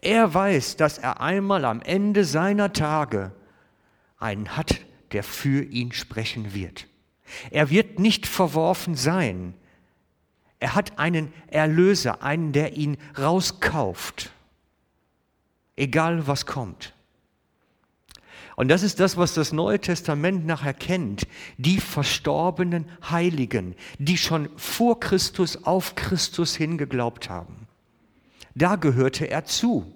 Er 0.00 0.32
weiß, 0.32 0.76
dass 0.76 0.96
er 0.96 1.20
einmal 1.20 1.66
am 1.66 1.82
Ende 1.82 2.24
seiner 2.24 2.72
Tage 2.72 3.32
einen 4.18 4.56
hat, 4.56 4.80
der 5.12 5.22
für 5.22 5.62
ihn 5.62 5.92
sprechen 5.92 6.54
wird. 6.54 6.87
Er 7.50 7.70
wird 7.70 7.98
nicht 7.98 8.26
verworfen 8.26 8.94
sein. 8.94 9.54
Er 10.60 10.74
hat 10.74 10.98
einen 10.98 11.32
Erlöser, 11.46 12.22
einen, 12.22 12.52
der 12.52 12.76
ihn 12.76 12.96
rauskauft, 13.16 14.30
egal 15.76 16.26
was 16.26 16.46
kommt. 16.46 16.94
Und 18.56 18.66
das 18.66 18.82
ist 18.82 18.98
das, 18.98 19.16
was 19.16 19.34
das 19.34 19.52
Neue 19.52 19.78
Testament 19.78 20.44
nachher 20.44 20.74
kennt. 20.74 21.28
Die 21.58 21.78
verstorbenen 21.78 22.90
Heiligen, 23.08 23.76
die 24.00 24.18
schon 24.18 24.48
vor 24.56 24.98
Christus 24.98 25.64
auf 25.64 25.94
Christus 25.94 26.56
hingeglaubt 26.56 27.30
haben. 27.30 27.68
Da 28.56 28.74
gehörte 28.74 29.30
er 29.30 29.44
zu. 29.44 29.86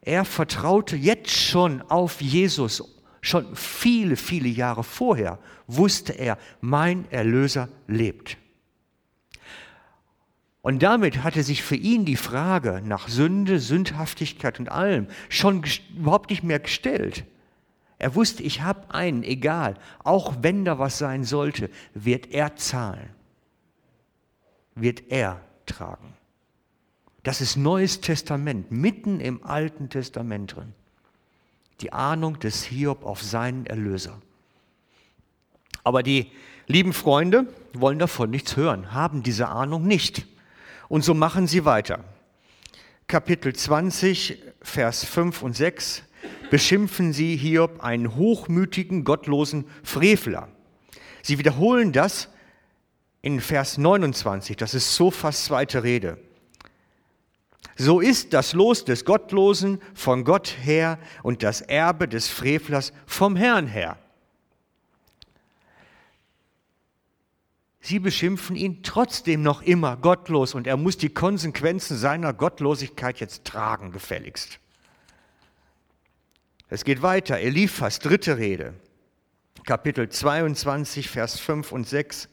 Er 0.00 0.24
vertraute 0.24 0.96
jetzt 0.96 1.30
schon 1.30 1.82
auf 1.82 2.22
Jesus. 2.22 2.82
Schon 3.22 3.54
viele, 3.54 4.16
viele 4.16 4.48
Jahre 4.48 4.82
vorher 4.82 5.38
wusste 5.68 6.12
er, 6.12 6.38
mein 6.60 7.10
Erlöser 7.10 7.68
lebt. 7.86 8.36
Und 10.60 10.82
damit 10.82 11.22
hatte 11.22 11.42
sich 11.44 11.62
für 11.62 11.76
ihn 11.76 12.04
die 12.04 12.16
Frage 12.16 12.82
nach 12.84 13.08
Sünde, 13.08 13.60
Sündhaftigkeit 13.60 14.58
und 14.58 14.70
allem 14.70 15.06
schon 15.28 15.64
überhaupt 15.96 16.30
nicht 16.30 16.42
mehr 16.42 16.58
gestellt. 16.58 17.24
Er 17.98 18.16
wusste, 18.16 18.42
ich 18.42 18.62
habe 18.62 18.92
einen, 18.92 19.22
egal, 19.22 19.76
auch 20.02 20.34
wenn 20.40 20.64
da 20.64 20.80
was 20.80 20.98
sein 20.98 21.22
sollte, 21.22 21.70
wird 21.94 22.32
er 22.32 22.56
zahlen, 22.56 23.08
wird 24.74 25.10
er 25.10 25.40
tragen. 25.66 26.14
Das 27.22 27.40
ist 27.40 27.56
Neues 27.56 28.00
Testament, 28.00 28.72
mitten 28.72 29.20
im 29.20 29.44
Alten 29.44 29.88
Testament 29.88 30.56
drin. 30.56 30.74
Die 31.82 31.92
Ahnung 31.92 32.38
des 32.38 32.62
Hiob 32.64 33.04
auf 33.04 33.22
seinen 33.22 33.66
Erlöser. 33.66 34.20
Aber 35.84 36.02
die 36.02 36.30
lieben 36.68 36.92
Freunde 36.92 37.46
wollen 37.74 37.98
davon 37.98 38.30
nichts 38.30 38.56
hören, 38.56 38.92
haben 38.92 39.22
diese 39.22 39.48
Ahnung 39.48 39.86
nicht. 39.86 40.26
Und 40.88 41.02
so 41.04 41.12
machen 41.12 41.46
sie 41.46 41.64
weiter. 41.64 42.04
Kapitel 43.08 43.54
20, 43.54 44.38
Vers 44.62 45.04
5 45.04 45.42
und 45.42 45.56
6 45.56 46.04
beschimpfen 46.50 47.12
sie 47.12 47.36
Hiob 47.36 47.82
einen 47.82 48.14
hochmütigen, 48.14 49.04
gottlosen 49.04 49.66
Frevler. 49.82 50.48
Sie 51.22 51.38
wiederholen 51.38 51.92
das 51.92 52.28
in 53.22 53.40
Vers 53.40 53.76
29, 53.76 54.56
das 54.56 54.74
ist 54.74 54.94
Sophas 54.94 55.44
zweite 55.44 55.82
Rede. 55.82 56.18
So 57.76 58.00
ist 58.00 58.32
das 58.32 58.52
Los 58.52 58.84
des 58.84 59.04
Gottlosen 59.04 59.80
von 59.94 60.24
Gott 60.24 60.56
her 60.62 60.98
und 61.22 61.42
das 61.42 61.60
Erbe 61.60 62.06
des 62.06 62.28
Frevlers 62.28 62.92
vom 63.06 63.36
Herrn 63.36 63.66
her. 63.66 63.98
Sie 67.80 67.98
beschimpfen 67.98 68.54
ihn 68.54 68.84
trotzdem 68.84 69.42
noch 69.42 69.60
immer 69.62 69.96
gottlos 69.96 70.54
und 70.54 70.68
er 70.68 70.76
muss 70.76 70.98
die 70.98 71.08
Konsequenzen 71.08 71.96
seiner 71.96 72.32
Gottlosigkeit 72.32 73.18
jetzt 73.18 73.44
tragen, 73.44 73.90
gefälligst. 73.90 74.60
Es 76.68 76.84
geht 76.84 77.02
weiter. 77.02 77.38
Eliphas 77.40 77.98
dritte 77.98 78.38
Rede, 78.38 78.74
Kapitel 79.66 80.08
22, 80.08 81.08
Vers 81.08 81.40
5 81.40 81.72
und 81.72 81.88
6. 81.88 82.28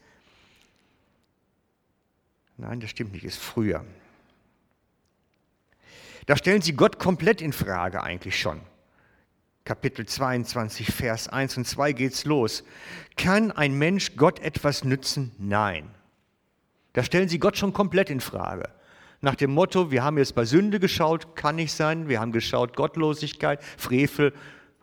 Nein, 2.58 2.80
das 2.80 2.92
stimmt 2.92 3.14
nicht, 3.14 3.24
ist 3.24 3.40
früher. 3.40 3.84
Da 6.30 6.38
stellen 6.38 6.62
sie 6.62 6.74
Gott 6.74 7.00
komplett 7.00 7.42
in 7.42 7.54
Frage 7.54 8.04
eigentlich 8.04 8.40
schon. 8.40 8.62
Kapitel 9.64 10.06
22, 10.06 10.94
Vers 10.94 11.28
1 11.28 11.58
und 11.58 11.66
2 11.66 11.92
geht's 11.94 12.24
los. 12.24 12.64
Kann 13.18 13.52
ein 13.52 13.74
Mensch 13.74 14.16
Gott 14.16 14.40
etwas 14.40 14.84
nützen? 14.84 15.32
Nein. 15.40 15.90
Da 16.94 17.02
stellen 17.02 17.30
sie 17.30 17.40
Gott 17.40 17.58
schon 17.58 17.74
komplett 17.74 18.12
in 18.12 18.20
Frage. 18.20 18.70
Nach 19.22 19.34
dem 19.34 19.50
Motto, 19.50 19.90
wir 19.90 20.04
haben 20.04 20.20
jetzt 20.20 20.36
bei 20.36 20.46
Sünde 20.46 20.80
geschaut, 20.80 21.36
kann 21.36 21.56
nicht 21.56 21.74
sein. 21.74 22.10
Wir 22.10 22.20
haben 22.20 22.32
geschaut, 22.32 22.76
Gottlosigkeit, 22.76 23.64
Frevel. 23.64 24.32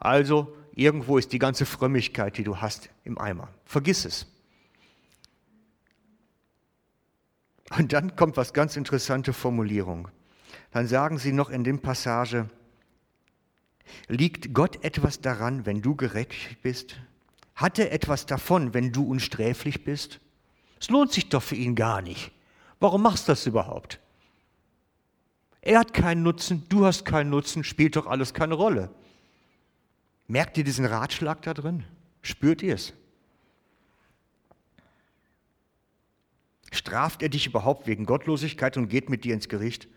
Also 0.01 0.53
irgendwo 0.75 1.17
ist 1.17 1.33
die 1.33 1.39
ganze 1.39 1.65
Frömmigkeit, 1.65 2.39
die 2.39 2.43
du 2.43 2.61
hast, 2.61 2.91
im 3.05 3.19
Eimer. 3.19 3.51
Vergiss 3.65 4.05
es. 4.05 4.27
Und 7.79 7.93
dann 7.93 8.17
kommt 8.17 8.37
was 8.37 8.53
ganz 8.53 8.77
interessante 8.77 9.33
Formulierung. 9.33 10.09
Dann 10.73 10.87
sagen 10.87 11.19
sie 11.19 11.33
noch 11.33 11.51
in 11.51 11.65
dem 11.65 11.81
Passage, 11.81 12.49
Liegt 14.09 14.55
Gott 14.55 14.85
etwas 14.85 15.21
daran, 15.21 15.67
wenn 15.67 15.83
du 15.83 15.95
gerecht 15.95 16.63
bist? 16.63 16.97
Hat 17.55 17.79
er 17.79 17.93
etwas 17.93 18.27
davon, 18.27 18.75
wenn 18.75 18.93
du 18.93 19.05
unsträflich 19.05 19.85
bist? 19.85 20.21
Es 20.81 20.91
lohnt 20.91 21.13
sich 21.13 21.29
doch 21.29 21.43
für 21.43 21.55
ihn 21.55 21.75
gar 21.75 22.03
nicht. 22.03 22.33
Warum 22.81 23.03
machst 23.03 23.29
du 23.29 23.33
das 23.33 23.47
überhaupt? 23.47 24.01
Er 25.63 25.81
hat 25.81 25.95
keinen 25.95 26.23
Nutzen, 26.23 26.65
du 26.69 26.85
hast 26.85 27.05
keinen 27.05 27.31
Nutzen, 27.31 27.65
spielt 27.65 27.97
doch 27.97 28.07
alles 28.07 28.35
keine 28.35 28.55
Rolle. 28.55 28.91
Merkt 30.29 30.59
ihr 30.59 30.65
diesen 30.65 30.85
Ratschlag 30.85 31.43
da 31.43 31.55
drin? 31.55 31.85
Spürt 32.23 32.63
ihr 32.63 32.75
es? 32.75 32.93
Straft 36.71 37.23
er 37.23 37.31
dich 37.31 37.47
überhaupt 37.47 37.87
wegen 37.87 38.05
Gottlosigkeit 38.05 38.77
und 38.77 38.89
geht 38.89 39.09
mit 39.09 39.25
dir 39.25 39.35
ins 39.35 39.49
Gericht? 39.49 39.89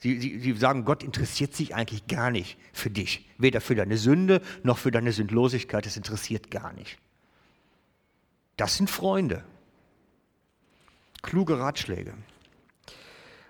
Sie, 0.00 0.20
sie, 0.20 0.38
sie 0.38 0.52
sagen, 0.52 0.84
Gott 0.84 1.02
interessiert 1.02 1.54
sich 1.54 1.74
eigentlich 1.74 2.06
gar 2.06 2.30
nicht 2.30 2.56
für 2.72 2.90
dich. 2.90 3.28
Weder 3.36 3.60
für 3.60 3.74
deine 3.74 3.96
Sünde 3.96 4.40
noch 4.62 4.78
für 4.78 4.90
deine 4.90 5.12
Sündlosigkeit. 5.12 5.86
Das 5.86 5.96
interessiert 5.96 6.50
gar 6.50 6.72
nicht. 6.72 6.98
Das 8.56 8.76
sind 8.76 8.90
Freunde. 8.90 9.44
Kluge 11.22 11.58
Ratschläge. 11.58 12.14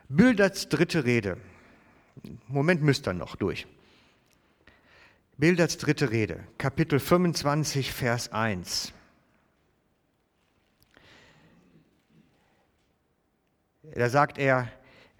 Bilderts 0.09 0.69
dritte 0.69 1.05
Rede. 1.05 1.37
Moment 2.47 2.83
müsst 2.83 3.07
ihr 3.07 3.13
noch 3.13 3.37
durch. 3.37 3.67
Bilderts 5.37 5.79
dritte 5.79 6.11
Rede, 6.11 6.43
Kapitel 6.59 6.99
25, 6.99 7.93
Vers 7.93 8.33
1. 8.33 8.93
Da 13.95 14.09
sagt 14.09 14.39
er, 14.39 14.69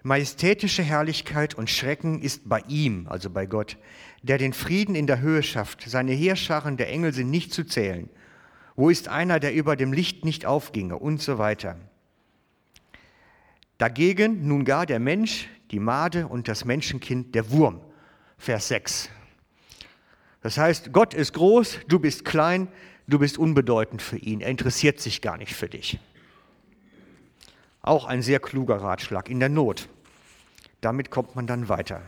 Majestätische 0.01 0.81
Herrlichkeit 0.81 1.55
und 1.55 1.69
Schrecken 1.69 2.21
ist 2.21 2.47
bei 2.47 2.63
ihm, 2.67 3.07
also 3.09 3.29
bei 3.29 3.45
Gott, 3.45 3.77
der 4.23 4.37
den 4.37 4.53
Frieden 4.53 4.95
in 4.95 5.07
der 5.07 5.19
Höhe 5.19 5.43
schafft. 5.43 5.83
Seine 5.89 6.13
Heerscharen 6.13 6.77
der 6.77 6.89
Engel 6.89 7.13
sind 7.13 7.29
nicht 7.29 7.53
zu 7.53 7.65
zählen. 7.65 8.09
Wo 8.75 8.89
ist 8.89 9.09
einer, 9.09 9.41
der 9.41 9.53
über 9.53 9.75
dem 9.75 9.91
Licht 9.91 10.23
nicht 10.23 10.45
aufginge 10.45 10.97
und 10.97 11.21
so 11.21 11.37
weiter. 11.37 11.75
Dagegen 13.77 14.47
nun 14.47 14.63
gar 14.63 14.85
der 14.85 14.99
Mensch, 14.99 15.49
die 15.71 15.79
Made 15.79 16.27
und 16.27 16.47
das 16.47 16.63
Menschenkind, 16.63 17.35
der 17.35 17.51
Wurm. 17.51 17.81
Vers 18.37 18.69
6. 18.69 19.09
Das 20.41 20.57
heißt, 20.57 20.93
Gott 20.93 21.13
ist 21.13 21.33
groß, 21.33 21.79
du 21.89 21.99
bist 21.99 22.23
klein, 22.23 22.69
du 23.07 23.19
bist 23.19 23.37
unbedeutend 23.37 24.01
für 24.01 24.17
ihn. 24.17 24.39
Er 24.39 24.49
interessiert 24.49 25.01
sich 25.01 25.21
gar 25.21 25.37
nicht 25.37 25.53
für 25.53 25.67
dich. 25.67 25.99
Auch 27.81 28.05
ein 28.05 28.21
sehr 28.21 28.39
kluger 28.39 28.77
Ratschlag 28.77 29.29
in 29.29 29.39
der 29.39 29.49
Not. 29.49 29.87
Damit 30.81 31.11
kommt 31.11 31.35
man 31.35 31.47
dann 31.47 31.69
weiter. 31.69 32.01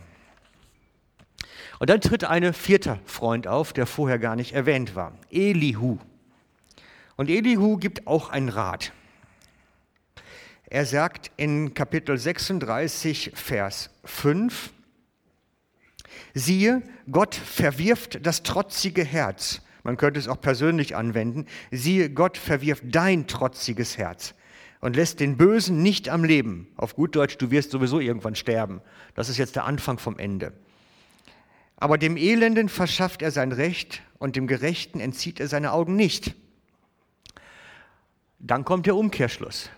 Und 1.79 1.89
dann 1.89 2.01
tritt 2.01 2.23
ein 2.23 2.53
vierter 2.53 2.99
Freund 3.05 3.47
auf, 3.47 3.73
der 3.73 3.85
vorher 3.85 4.19
gar 4.19 4.35
nicht 4.35 4.53
erwähnt 4.53 4.95
war, 4.95 5.17
Elihu. 5.31 5.97
Und 7.15 7.29
Elihu 7.29 7.77
gibt 7.77 8.07
auch 8.07 8.29
einen 8.29 8.49
Rat. 8.49 8.93
Er 10.69 10.85
sagt 10.85 11.31
in 11.37 11.73
Kapitel 11.73 12.17
36, 12.17 13.31
Vers 13.33 13.89
5, 14.05 14.71
siehe, 16.33 16.81
Gott 17.11 17.35
verwirft 17.35 18.25
das 18.25 18.43
trotzige 18.43 19.03
Herz. 19.03 19.61
Man 19.83 19.97
könnte 19.97 20.19
es 20.19 20.27
auch 20.27 20.39
persönlich 20.39 20.95
anwenden. 20.95 21.47
Siehe, 21.71 22.09
Gott 22.09 22.37
verwirft 22.37 22.83
dein 22.85 23.27
trotziges 23.27 23.97
Herz 23.97 24.35
und 24.81 24.95
lässt 24.95 25.19
den 25.19 25.37
Bösen 25.37 25.81
nicht 25.81 26.09
am 26.09 26.23
Leben. 26.23 26.67
Auf 26.75 26.95
gut 26.95 27.15
Deutsch, 27.15 27.37
du 27.37 27.51
wirst 27.51 27.71
sowieso 27.71 27.99
irgendwann 27.99 28.35
sterben. 28.35 28.81
Das 29.15 29.29
ist 29.29 29.37
jetzt 29.37 29.55
der 29.55 29.65
Anfang 29.65 29.99
vom 29.99 30.17
Ende. 30.17 30.53
Aber 31.77 31.97
dem 31.97 32.17
Elenden 32.17 32.67
verschafft 32.67 33.21
er 33.21 33.31
sein 33.31 33.51
Recht 33.51 34.01
und 34.19 34.35
dem 34.35 34.47
Gerechten 34.47 34.99
entzieht 34.99 35.39
er 35.39 35.47
seine 35.47 35.71
Augen 35.71 35.95
nicht. 35.95 36.35
Dann 38.39 38.65
kommt 38.65 38.87
der 38.87 38.95
Umkehrschluss. 38.95 39.69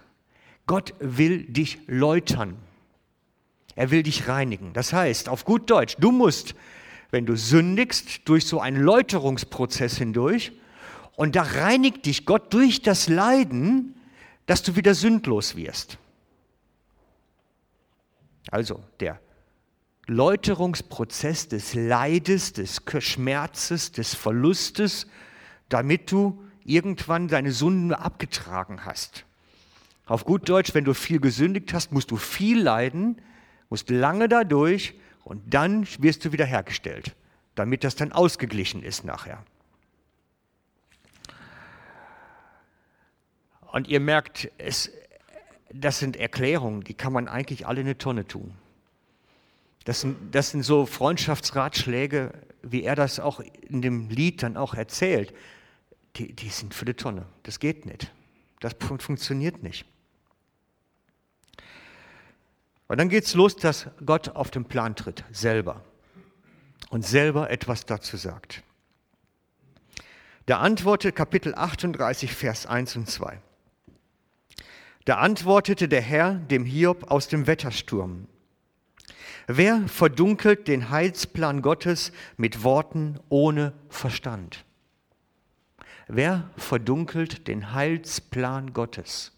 Gott 0.66 0.94
will 1.00 1.44
dich 1.44 1.80
läutern. 1.88 2.56
Er 3.76 3.92
will 3.92 4.04
dich 4.04 4.28
reinigen. 4.28 4.72
Das 4.74 4.94
heißt, 4.94 5.28
auf 5.28 5.46
gut 5.46 5.70
Deutsch, 5.70 5.96
du 6.00 6.12
musst, 6.12 6.56
wenn 7.12 7.26
du 7.26 7.36
sündigst, 7.36 8.22
durch 8.26 8.46
so 8.46 8.60
einen 8.60 8.82
Läuterungsprozess 8.82 9.98
hindurch 9.98 10.54
und 11.16 11.36
da 11.36 11.42
reinigt 11.42 12.06
dich 12.06 12.26
Gott 12.26 12.54
durch 12.54 12.82
das 12.82 13.08
Leiden, 13.10 13.96
dass 14.46 14.64
du 14.64 14.76
wieder 14.76 14.94
sündlos 14.94 15.56
wirst. 15.56 15.98
Also 18.52 18.84
der 19.00 19.20
Läuterungsprozess 20.08 21.48
des 21.48 21.74
Leides, 21.74 22.54
des 22.54 22.82
Schmerzes, 23.00 23.92
des 23.94 24.14
Verlustes, 24.14 25.08
damit 25.70 26.12
du 26.12 26.44
irgendwann 26.66 27.28
deine 27.28 27.52
Sünden 27.52 27.94
abgetragen 27.94 28.86
hast. 28.86 29.26
Auf 30.06 30.26
gut 30.26 30.50
Deutsch, 30.50 30.74
wenn 30.74 30.84
du 30.84 30.94
viel 30.94 31.20
gesündigt 31.20 31.74
hast, 31.74 31.94
musst 31.94 32.12
du 32.12 32.18
viel 32.18 32.62
leiden, 32.62 33.22
musst 33.70 33.90
lange 33.90 34.28
dadurch 34.28 34.94
und 35.24 35.54
dann 35.54 35.88
wirst 36.00 36.26
du 36.26 36.34
wiederhergestellt, 36.34 37.16
damit 37.56 37.86
das 37.86 37.96
dann 37.96 38.12
ausgeglichen 38.12 38.84
ist 38.84 39.06
nachher. 39.06 39.44
Und 43.74 43.88
ihr 43.88 44.00
merkt, 44.00 44.52
es, 44.60 44.92
das 45.74 45.98
sind 45.98 46.16
Erklärungen, 46.16 46.84
die 46.84 46.94
kann 46.94 47.12
man 47.12 47.28
eigentlich 47.28 47.66
alle 47.66 47.82
in 47.82 47.88
eine 47.88 47.98
Tonne 47.98 48.28
tun. 48.28 48.54
Das 49.84 50.02
sind, 50.02 50.34
das 50.34 50.52
sind 50.52 50.62
so 50.62 50.86
Freundschaftsratschläge, 50.86 52.34
wie 52.62 52.84
er 52.84 52.96
das 52.96 53.20
auch 53.20 53.40
in 53.40 53.82
dem 53.82 54.10
Lied 54.10 54.44
dann 54.44 54.58
auch 54.58 54.76
erzählt. 54.76 55.34
Die, 56.18 56.34
die 56.34 56.50
sind 56.50 56.76
für 56.76 56.86
die 56.86 56.94
Tonne. 56.94 57.26
Das 57.42 57.60
geht 57.60 57.88
nicht. 57.88 58.12
Das 58.60 58.76
funktioniert 59.00 59.64
nicht. 59.64 59.86
Und 62.88 63.00
dann 63.00 63.10
geht 63.10 63.24
es 63.24 63.34
los, 63.34 63.56
dass 63.56 63.88
Gott 64.06 64.30
auf 64.30 64.52
den 64.52 64.66
Plan 64.66 64.96
tritt, 64.96 65.24
selber. 65.32 65.84
Und 66.92 67.08
selber 67.08 67.50
etwas 67.50 67.88
dazu 67.88 68.18
sagt. 68.18 68.62
Da 70.46 70.60
antwortete 70.60 71.12
Kapitel 71.12 71.56
38, 71.56 72.36
Vers 72.36 72.68
1 72.68 72.98
und 72.98 73.10
2. 73.10 73.42
Da 75.06 75.18
antwortete 75.18 75.90
der 75.90 76.02
Herr 76.02 76.36
dem 76.36 76.66
Hiob 76.66 77.12
aus 77.12 77.28
dem 77.28 77.46
Wettersturm. 77.48 78.28
Wer 79.48 79.86
verdunkelt 79.88 80.70
den 80.70 80.90
Heilsplan 80.90 81.62
Gottes 81.62 82.14
mit 82.38 82.64
Worten 82.64 83.20
ohne 83.28 83.74
Verstand? 83.90 84.64
Wer 86.08 86.50
verdunkelt 86.56 87.48
den 87.48 87.74
Heilsplan 87.74 88.72
Gottes? 88.74 89.34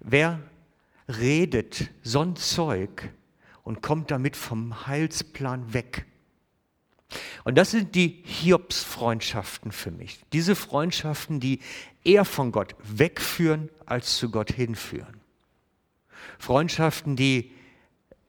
Wer 0.00 0.40
redet 1.08 1.90
so 2.02 2.22
ein 2.22 2.34
Zeug 2.34 3.10
und 3.62 3.82
kommt 3.82 4.10
damit 4.10 4.36
vom 4.36 4.86
Heilsplan 4.86 5.72
weg? 5.72 6.06
Und 7.44 7.56
das 7.56 7.70
sind 7.70 7.94
die 7.94 8.22
Hiobs-Freundschaften 8.24 9.70
für 9.70 9.92
mich. 9.92 10.20
Diese 10.32 10.56
Freundschaften, 10.56 11.38
die 11.38 11.60
eher 12.02 12.24
von 12.24 12.50
Gott 12.50 12.74
wegführen, 12.82 13.70
als 13.86 14.16
zu 14.16 14.30
Gott 14.30 14.50
hinführen. 14.50 15.20
Freundschaften, 16.38 17.16
die 17.16 17.52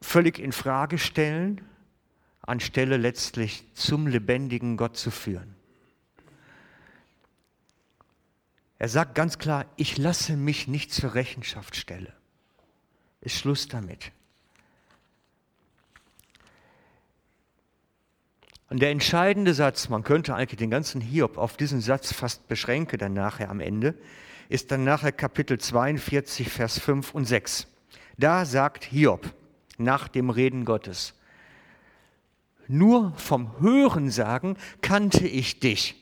völlig 0.00 0.38
in 0.38 0.52
Frage 0.52 0.98
stellen, 0.98 1.60
anstelle 2.42 2.96
letztlich 2.96 3.64
zum 3.74 4.06
lebendigen 4.06 4.76
Gott 4.76 4.96
zu 4.96 5.10
führen. 5.10 5.54
Er 8.78 8.88
sagt 8.88 9.14
ganz 9.14 9.38
klar, 9.38 9.64
ich 9.76 9.96
lasse 9.96 10.36
mich 10.36 10.68
nicht 10.68 10.92
zur 10.92 11.14
Rechenschaft 11.14 11.76
stellen. 11.76 12.12
Ist 13.22 13.36
Schluss 13.36 13.68
damit. 13.68 14.12
Und 18.68 18.82
der 18.82 18.90
entscheidende 18.90 19.54
Satz, 19.54 19.88
man 19.88 20.02
könnte 20.02 20.34
eigentlich 20.34 20.58
den 20.58 20.70
ganzen 20.70 21.00
Hiob 21.00 21.38
auf 21.38 21.56
diesen 21.56 21.80
Satz 21.80 22.12
fast 22.12 22.48
beschränken, 22.48 22.98
dann 22.98 23.14
nachher 23.14 23.48
am 23.48 23.60
Ende, 23.60 23.94
ist 24.48 24.70
dann 24.70 24.84
nachher 24.84 25.12
Kapitel 25.12 25.58
42, 25.58 26.48
Vers 26.48 26.78
5 26.78 27.14
und 27.14 27.24
6. 27.24 27.66
Da 28.16 28.44
sagt 28.44 28.84
Hiob 28.84 29.32
nach 29.78 30.08
dem 30.08 30.30
Reden 30.30 30.64
Gottes, 30.64 31.14
nur 32.68 33.12
vom 33.16 33.60
Hörensagen 33.60 34.56
kannte 34.80 35.26
ich 35.26 35.60
dich. 35.60 35.94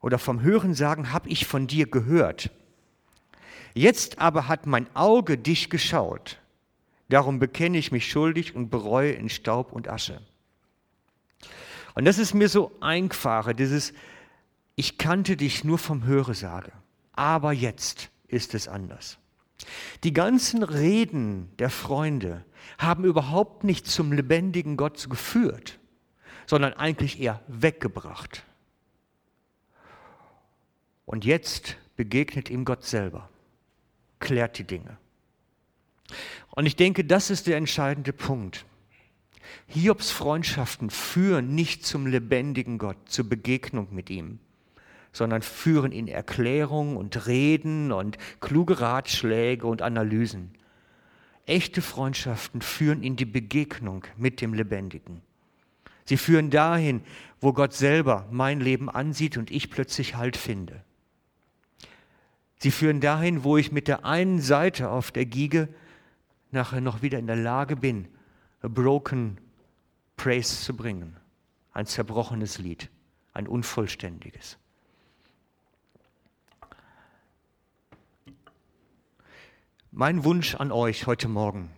Oder 0.00 0.18
vom 0.18 0.42
Hörensagen 0.42 1.12
habe 1.12 1.28
ich 1.30 1.46
von 1.46 1.66
dir 1.66 1.86
gehört. 1.86 2.50
Jetzt 3.74 4.18
aber 4.18 4.48
hat 4.48 4.66
mein 4.66 4.86
Auge 4.94 5.38
dich 5.38 5.70
geschaut. 5.70 6.38
Darum 7.08 7.38
bekenne 7.38 7.78
ich 7.78 7.92
mich 7.92 8.10
schuldig 8.10 8.54
und 8.54 8.70
bereue 8.70 9.12
in 9.12 9.28
Staub 9.28 9.72
und 9.72 9.88
Asche. 9.88 10.20
Und 11.94 12.04
das 12.04 12.18
ist 12.18 12.34
mir 12.34 12.48
so 12.48 12.72
eingefahre, 12.80 13.54
dieses, 13.54 13.92
ich 14.76 14.98
kannte 14.98 15.36
dich 15.36 15.64
nur 15.64 15.78
vom 15.78 16.04
Höresage, 16.04 16.70
aber 17.12 17.52
jetzt 17.52 18.10
ist 18.28 18.54
es 18.54 18.68
anders. 18.68 19.18
Die 20.04 20.12
ganzen 20.12 20.62
Reden 20.62 21.50
der 21.58 21.70
Freunde 21.70 22.44
haben 22.78 23.04
überhaupt 23.04 23.64
nicht 23.64 23.86
zum 23.86 24.12
lebendigen 24.12 24.76
Gott 24.76 25.08
geführt, 25.08 25.78
sondern 26.46 26.74
eigentlich 26.74 27.18
eher 27.20 27.40
weggebracht. 27.48 28.44
Und 31.06 31.24
jetzt 31.24 31.76
begegnet 31.96 32.50
ihm 32.50 32.64
Gott 32.66 32.84
selber, 32.84 33.30
klärt 34.20 34.58
die 34.58 34.64
Dinge. 34.64 34.98
Und 36.50 36.66
ich 36.66 36.76
denke, 36.76 37.04
das 37.04 37.30
ist 37.30 37.46
der 37.46 37.56
entscheidende 37.56 38.12
Punkt. 38.12 38.66
Hiobs 39.68 40.10
Freundschaften 40.10 40.90
führen 40.90 41.54
nicht 41.54 41.86
zum 41.86 42.06
lebendigen 42.06 42.78
Gott, 42.78 42.96
zur 43.06 43.28
Begegnung 43.28 43.88
mit 43.92 44.10
ihm, 44.10 44.38
sondern 45.16 45.40
führen 45.40 45.92
in 45.92 46.08
Erklärungen 46.08 46.98
und 46.98 47.26
Reden 47.26 47.90
und 47.90 48.18
kluge 48.40 48.80
Ratschläge 48.80 49.66
und 49.66 49.80
Analysen. 49.80 50.50
Echte 51.46 51.80
Freundschaften 51.80 52.60
führen 52.60 53.02
in 53.02 53.16
die 53.16 53.24
Begegnung 53.24 54.04
mit 54.18 54.42
dem 54.42 54.52
Lebendigen. 54.52 55.22
Sie 56.04 56.18
führen 56.18 56.50
dahin, 56.50 57.00
wo 57.40 57.54
Gott 57.54 57.72
selber 57.72 58.28
mein 58.30 58.60
Leben 58.60 58.90
ansieht 58.90 59.38
und 59.38 59.50
ich 59.50 59.70
plötzlich 59.70 60.16
Halt 60.16 60.36
finde. 60.36 60.84
Sie 62.58 62.70
führen 62.70 63.00
dahin, 63.00 63.42
wo 63.42 63.56
ich 63.56 63.72
mit 63.72 63.88
der 63.88 64.04
einen 64.04 64.42
Seite 64.42 64.90
auf 64.90 65.12
der 65.12 65.24
Giege 65.24 65.68
nachher 66.50 66.82
noch 66.82 67.00
wieder 67.00 67.18
in 67.18 67.26
der 67.26 67.36
Lage 67.36 67.76
bin, 67.76 68.06
a 68.60 68.68
broken 68.68 69.38
praise 70.16 70.62
zu 70.62 70.76
bringen. 70.76 71.16
Ein 71.72 71.86
zerbrochenes 71.86 72.58
Lied, 72.58 72.90
ein 73.32 73.46
unvollständiges. 73.46 74.58
Mein 79.98 80.24
Wunsch 80.24 80.54
an 80.56 80.72
euch 80.72 81.06
heute 81.06 81.26
Morgen. 81.26 81.70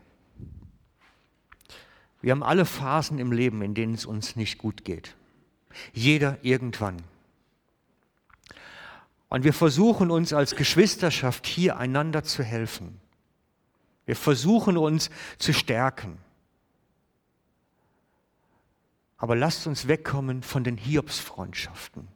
Wir 2.20 2.33
haben 2.33 2.42
alle 2.42 2.64
Phasen 2.64 3.20
im 3.20 3.31
Leben, 3.31 3.62
in 3.62 3.74
denen 3.74 3.94
es 3.94 4.07
uns 4.07 4.35
nicht 4.35 4.59
gut 4.59 4.85
geht. 4.85 5.14
Jeder 5.92 6.37
irgendwann. 6.42 6.96
Und 9.28 9.44
wir 9.44 9.52
versuchen 9.52 10.11
uns 10.11 10.33
als 10.33 10.57
Geschwisterschaft 10.57 11.46
hier 11.46 11.76
einander 11.76 12.24
zu 12.24 12.42
helfen. 12.42 13.00
Wir 14.04 14.16
versuchen 14.16 14.76
uns 14.76 15.11
zu 15.38 15.52
stärken. 15.54 16.18
Aber 19.16 19.37
lasst 19.37 19.68
uns 19.68 19.87
wegkommen 19.87 20.42
von 20.42 20.64
den 20.64 20.76
Hiobsfreundschaften, 20.76 22.09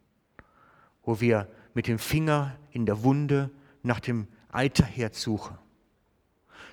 wo 1.05 1.21
wir 1.21 1.49
mit 1.75 1.87
dem 1.87 2.01
Finger 2.01 2.59
in 2.73 2.87
der 2.87 3.05
Wunde 3.05 3.51
nach 3.85 4.01
dem 4.01 4.27
Eiterherd 4.51 5.15
suchen. 5.15 5.62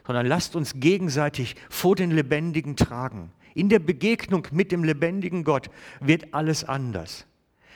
Sondern 0.09 0.25
lasst 0.25 0.55
uns 0.55 0.73
gegenseitig 0.73 1.55
vor 1.69 1.95
den 1.95 2.09
Lebendigen 2.09 2.75
tragen. 2.75 3.31
In 3.53 3.69
der 3.69 3.77
Begegnung 3.77 4.47
mit 4.49 4.71
dem 4.71 4.83
lebendigen 4.83 5.43
Gott 5.43 5.69
wird 5.99 6.33
alles 6.33 6.63
anders. 6.63 7.27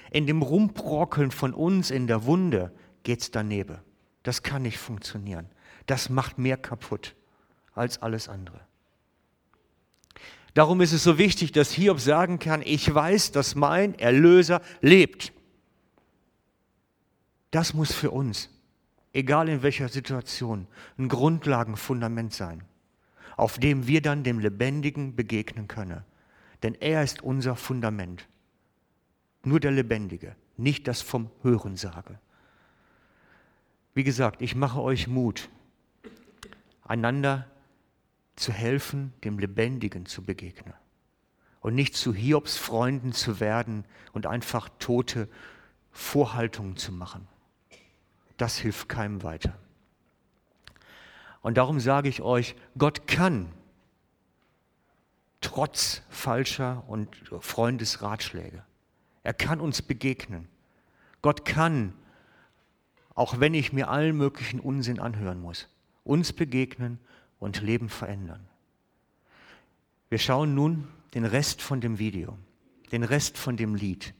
In 0.09 0.25
dem 0.25 0.41
Rumbrockeln 0.41 1.29
von 1.29 1.53
uns 1.53 1.91
in 1.91 2.07
der 2.07 2.25
Wunde 2.25 2.71
geht's 3.03 3.29
daneben. 3.29 3.77
Das 4.23 4.41
kann 4.41 4.63
nicht 4.63 4.79
funktionieren. 4.79 5.45
Das 5.85 6.09
macht 6.09 6.39
mehr 6.39 6.57
kaputt 6.57 7.13
als 7.75 8.01
alles 8.01 8.27
andere. 8.27 8.61
Darum 10.55 10.81
ist 10.81 10.93
es 10.93 11.03
so 11.03 11.19
wichtig, 11.19 11.51
dass 11.51 11.71
Hiob 11.71 11.99
sagen 11.99 12.39
kann, 12.39 12.63
ich 12.65 12.91
weiß, 12.91 13.31
dass 13.31 13.53
mein 13.53 13.93
Erlöser 13.99 14.59
lebt. 14.81 15.33
Das 17.51 17.75
muss 17.75 17.93
für 17.93 18.09
uns, 18.09 18.49
egal 19.13 19.47
in 19.47 19.63
welcher 19.63 19.89
Situation, 19.89 20.67
ein 20.97 21.07
Grundlagenfundament 21.07 22.33
sein, 22.33 22.63
auf 23.37 23.57
dem 23.57 23.87
wir 23.87 24.01
dann 24.01 24.23
dem 24.23 24.39
Lebendigen 24.39 25.15
begegnen 25.15 25.67
können. 25.67 26.03
Denn 26.63 26.75
er 26.75 27.03
ist 27.03 27.21
unser 27.21 27.55
Fundament. 27.55 28.27
Nur 29.43 29.59
der 29.59 29.71
Lebendige, 29.71 30.35
nicht 30.57 30.87
das 30.87 31.01
vom 31.01 31.29
Hören 31.41 31.75
sage. 31.75 32.19
Wie 33.93 34.03
gesagt, 34.03 34.41
ich 34.41 34.55
mache 34.55 34.81
euch 34.81 35.07
Mut, 35.07 35.49
einander 36.83 37.47
zu 38.35 38.51
helfen, 38.51 39.13
dem 39.23 39.37
Lebendigen 39.37 40.05
zu 40.05 40.23
begegnen. 40.23 40.73
Und 41.59 41.75
nicht 41.75 41.95
zu 41.95 42.13
Hiobs 42.13 42.57
Freunden 42.57 43.13
zu 43.13 43.39
werden 43.39 43.85
und 44.11 44.25
einfach 44.25 44.69
tote 44.79 45.29
Vorhaltungen 45.91 46.75
zu 46.75 46.91
machen. 46.91 47.27
Das 48.43 48.57
hilft 48.57 48.89
keinem 48.89 49.23
weiter. 49.23 49.57
Und 51.41 51.55
darum 51.55 51.79
sage 51.79 52.09
ich 52.09 52.21
euch, 52.21 52.57
Gott 52.77 53.07
kann 53.07 53.53
trotz 55.39 56.01
falscher 56.09 56.83
und 56.87 57.15
Freundesratschläge, 57.39 58.61
er 59.23 59.33
kann 59.33 59.61
uns 59.61 59.81
begegnen. 59.81 60.49
Gott 61.21 61.45
kann, 61.45 61.93
auch 63.15 63.39
wenn 63.39 63.53
ich 63.53 63.71
mir 63.71 63.87
allen 63.87 64.17
möglichen 64.17 64.59
Unsinn 64.59 64.99
anhören 64.99 65.39
muss, 65.39 65.69
uns 66.03 66.33
begegnen 66.33 66.99
und 67.39 67.61
Leben 67.61 67.87
verändern. 67.87 68.45
Wir 70.09 70.19
schauen 70.19 70.53
nun 70.53 70.89
den 71.13 71.23
Rest 71.23 71.61
von 71.61 71.79
dem 71.79 71.97
Video, 71.97 72.37
den 72.91 73.05
Rest 73.05 73.37
von 73.37 73.55
dem 73.55 73.73
Lied, 73.73 74.13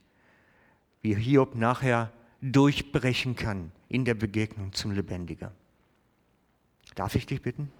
wie 1.01 1.13
Hiob 1.13 1.55
nachher 1.55 2.13
durchbrechen 2.43 3.35
kann 3.35 3.71
in 3.87 4.03
der 4.03 4.15
Begegnung 4.15 4.73
zum 4.73 4.91
Lebendiger. 4.91 5.53
Darf 6.95 7.15
ich 7.15 7.25
dich 7.25 7.41
bitten? 7.41 7.71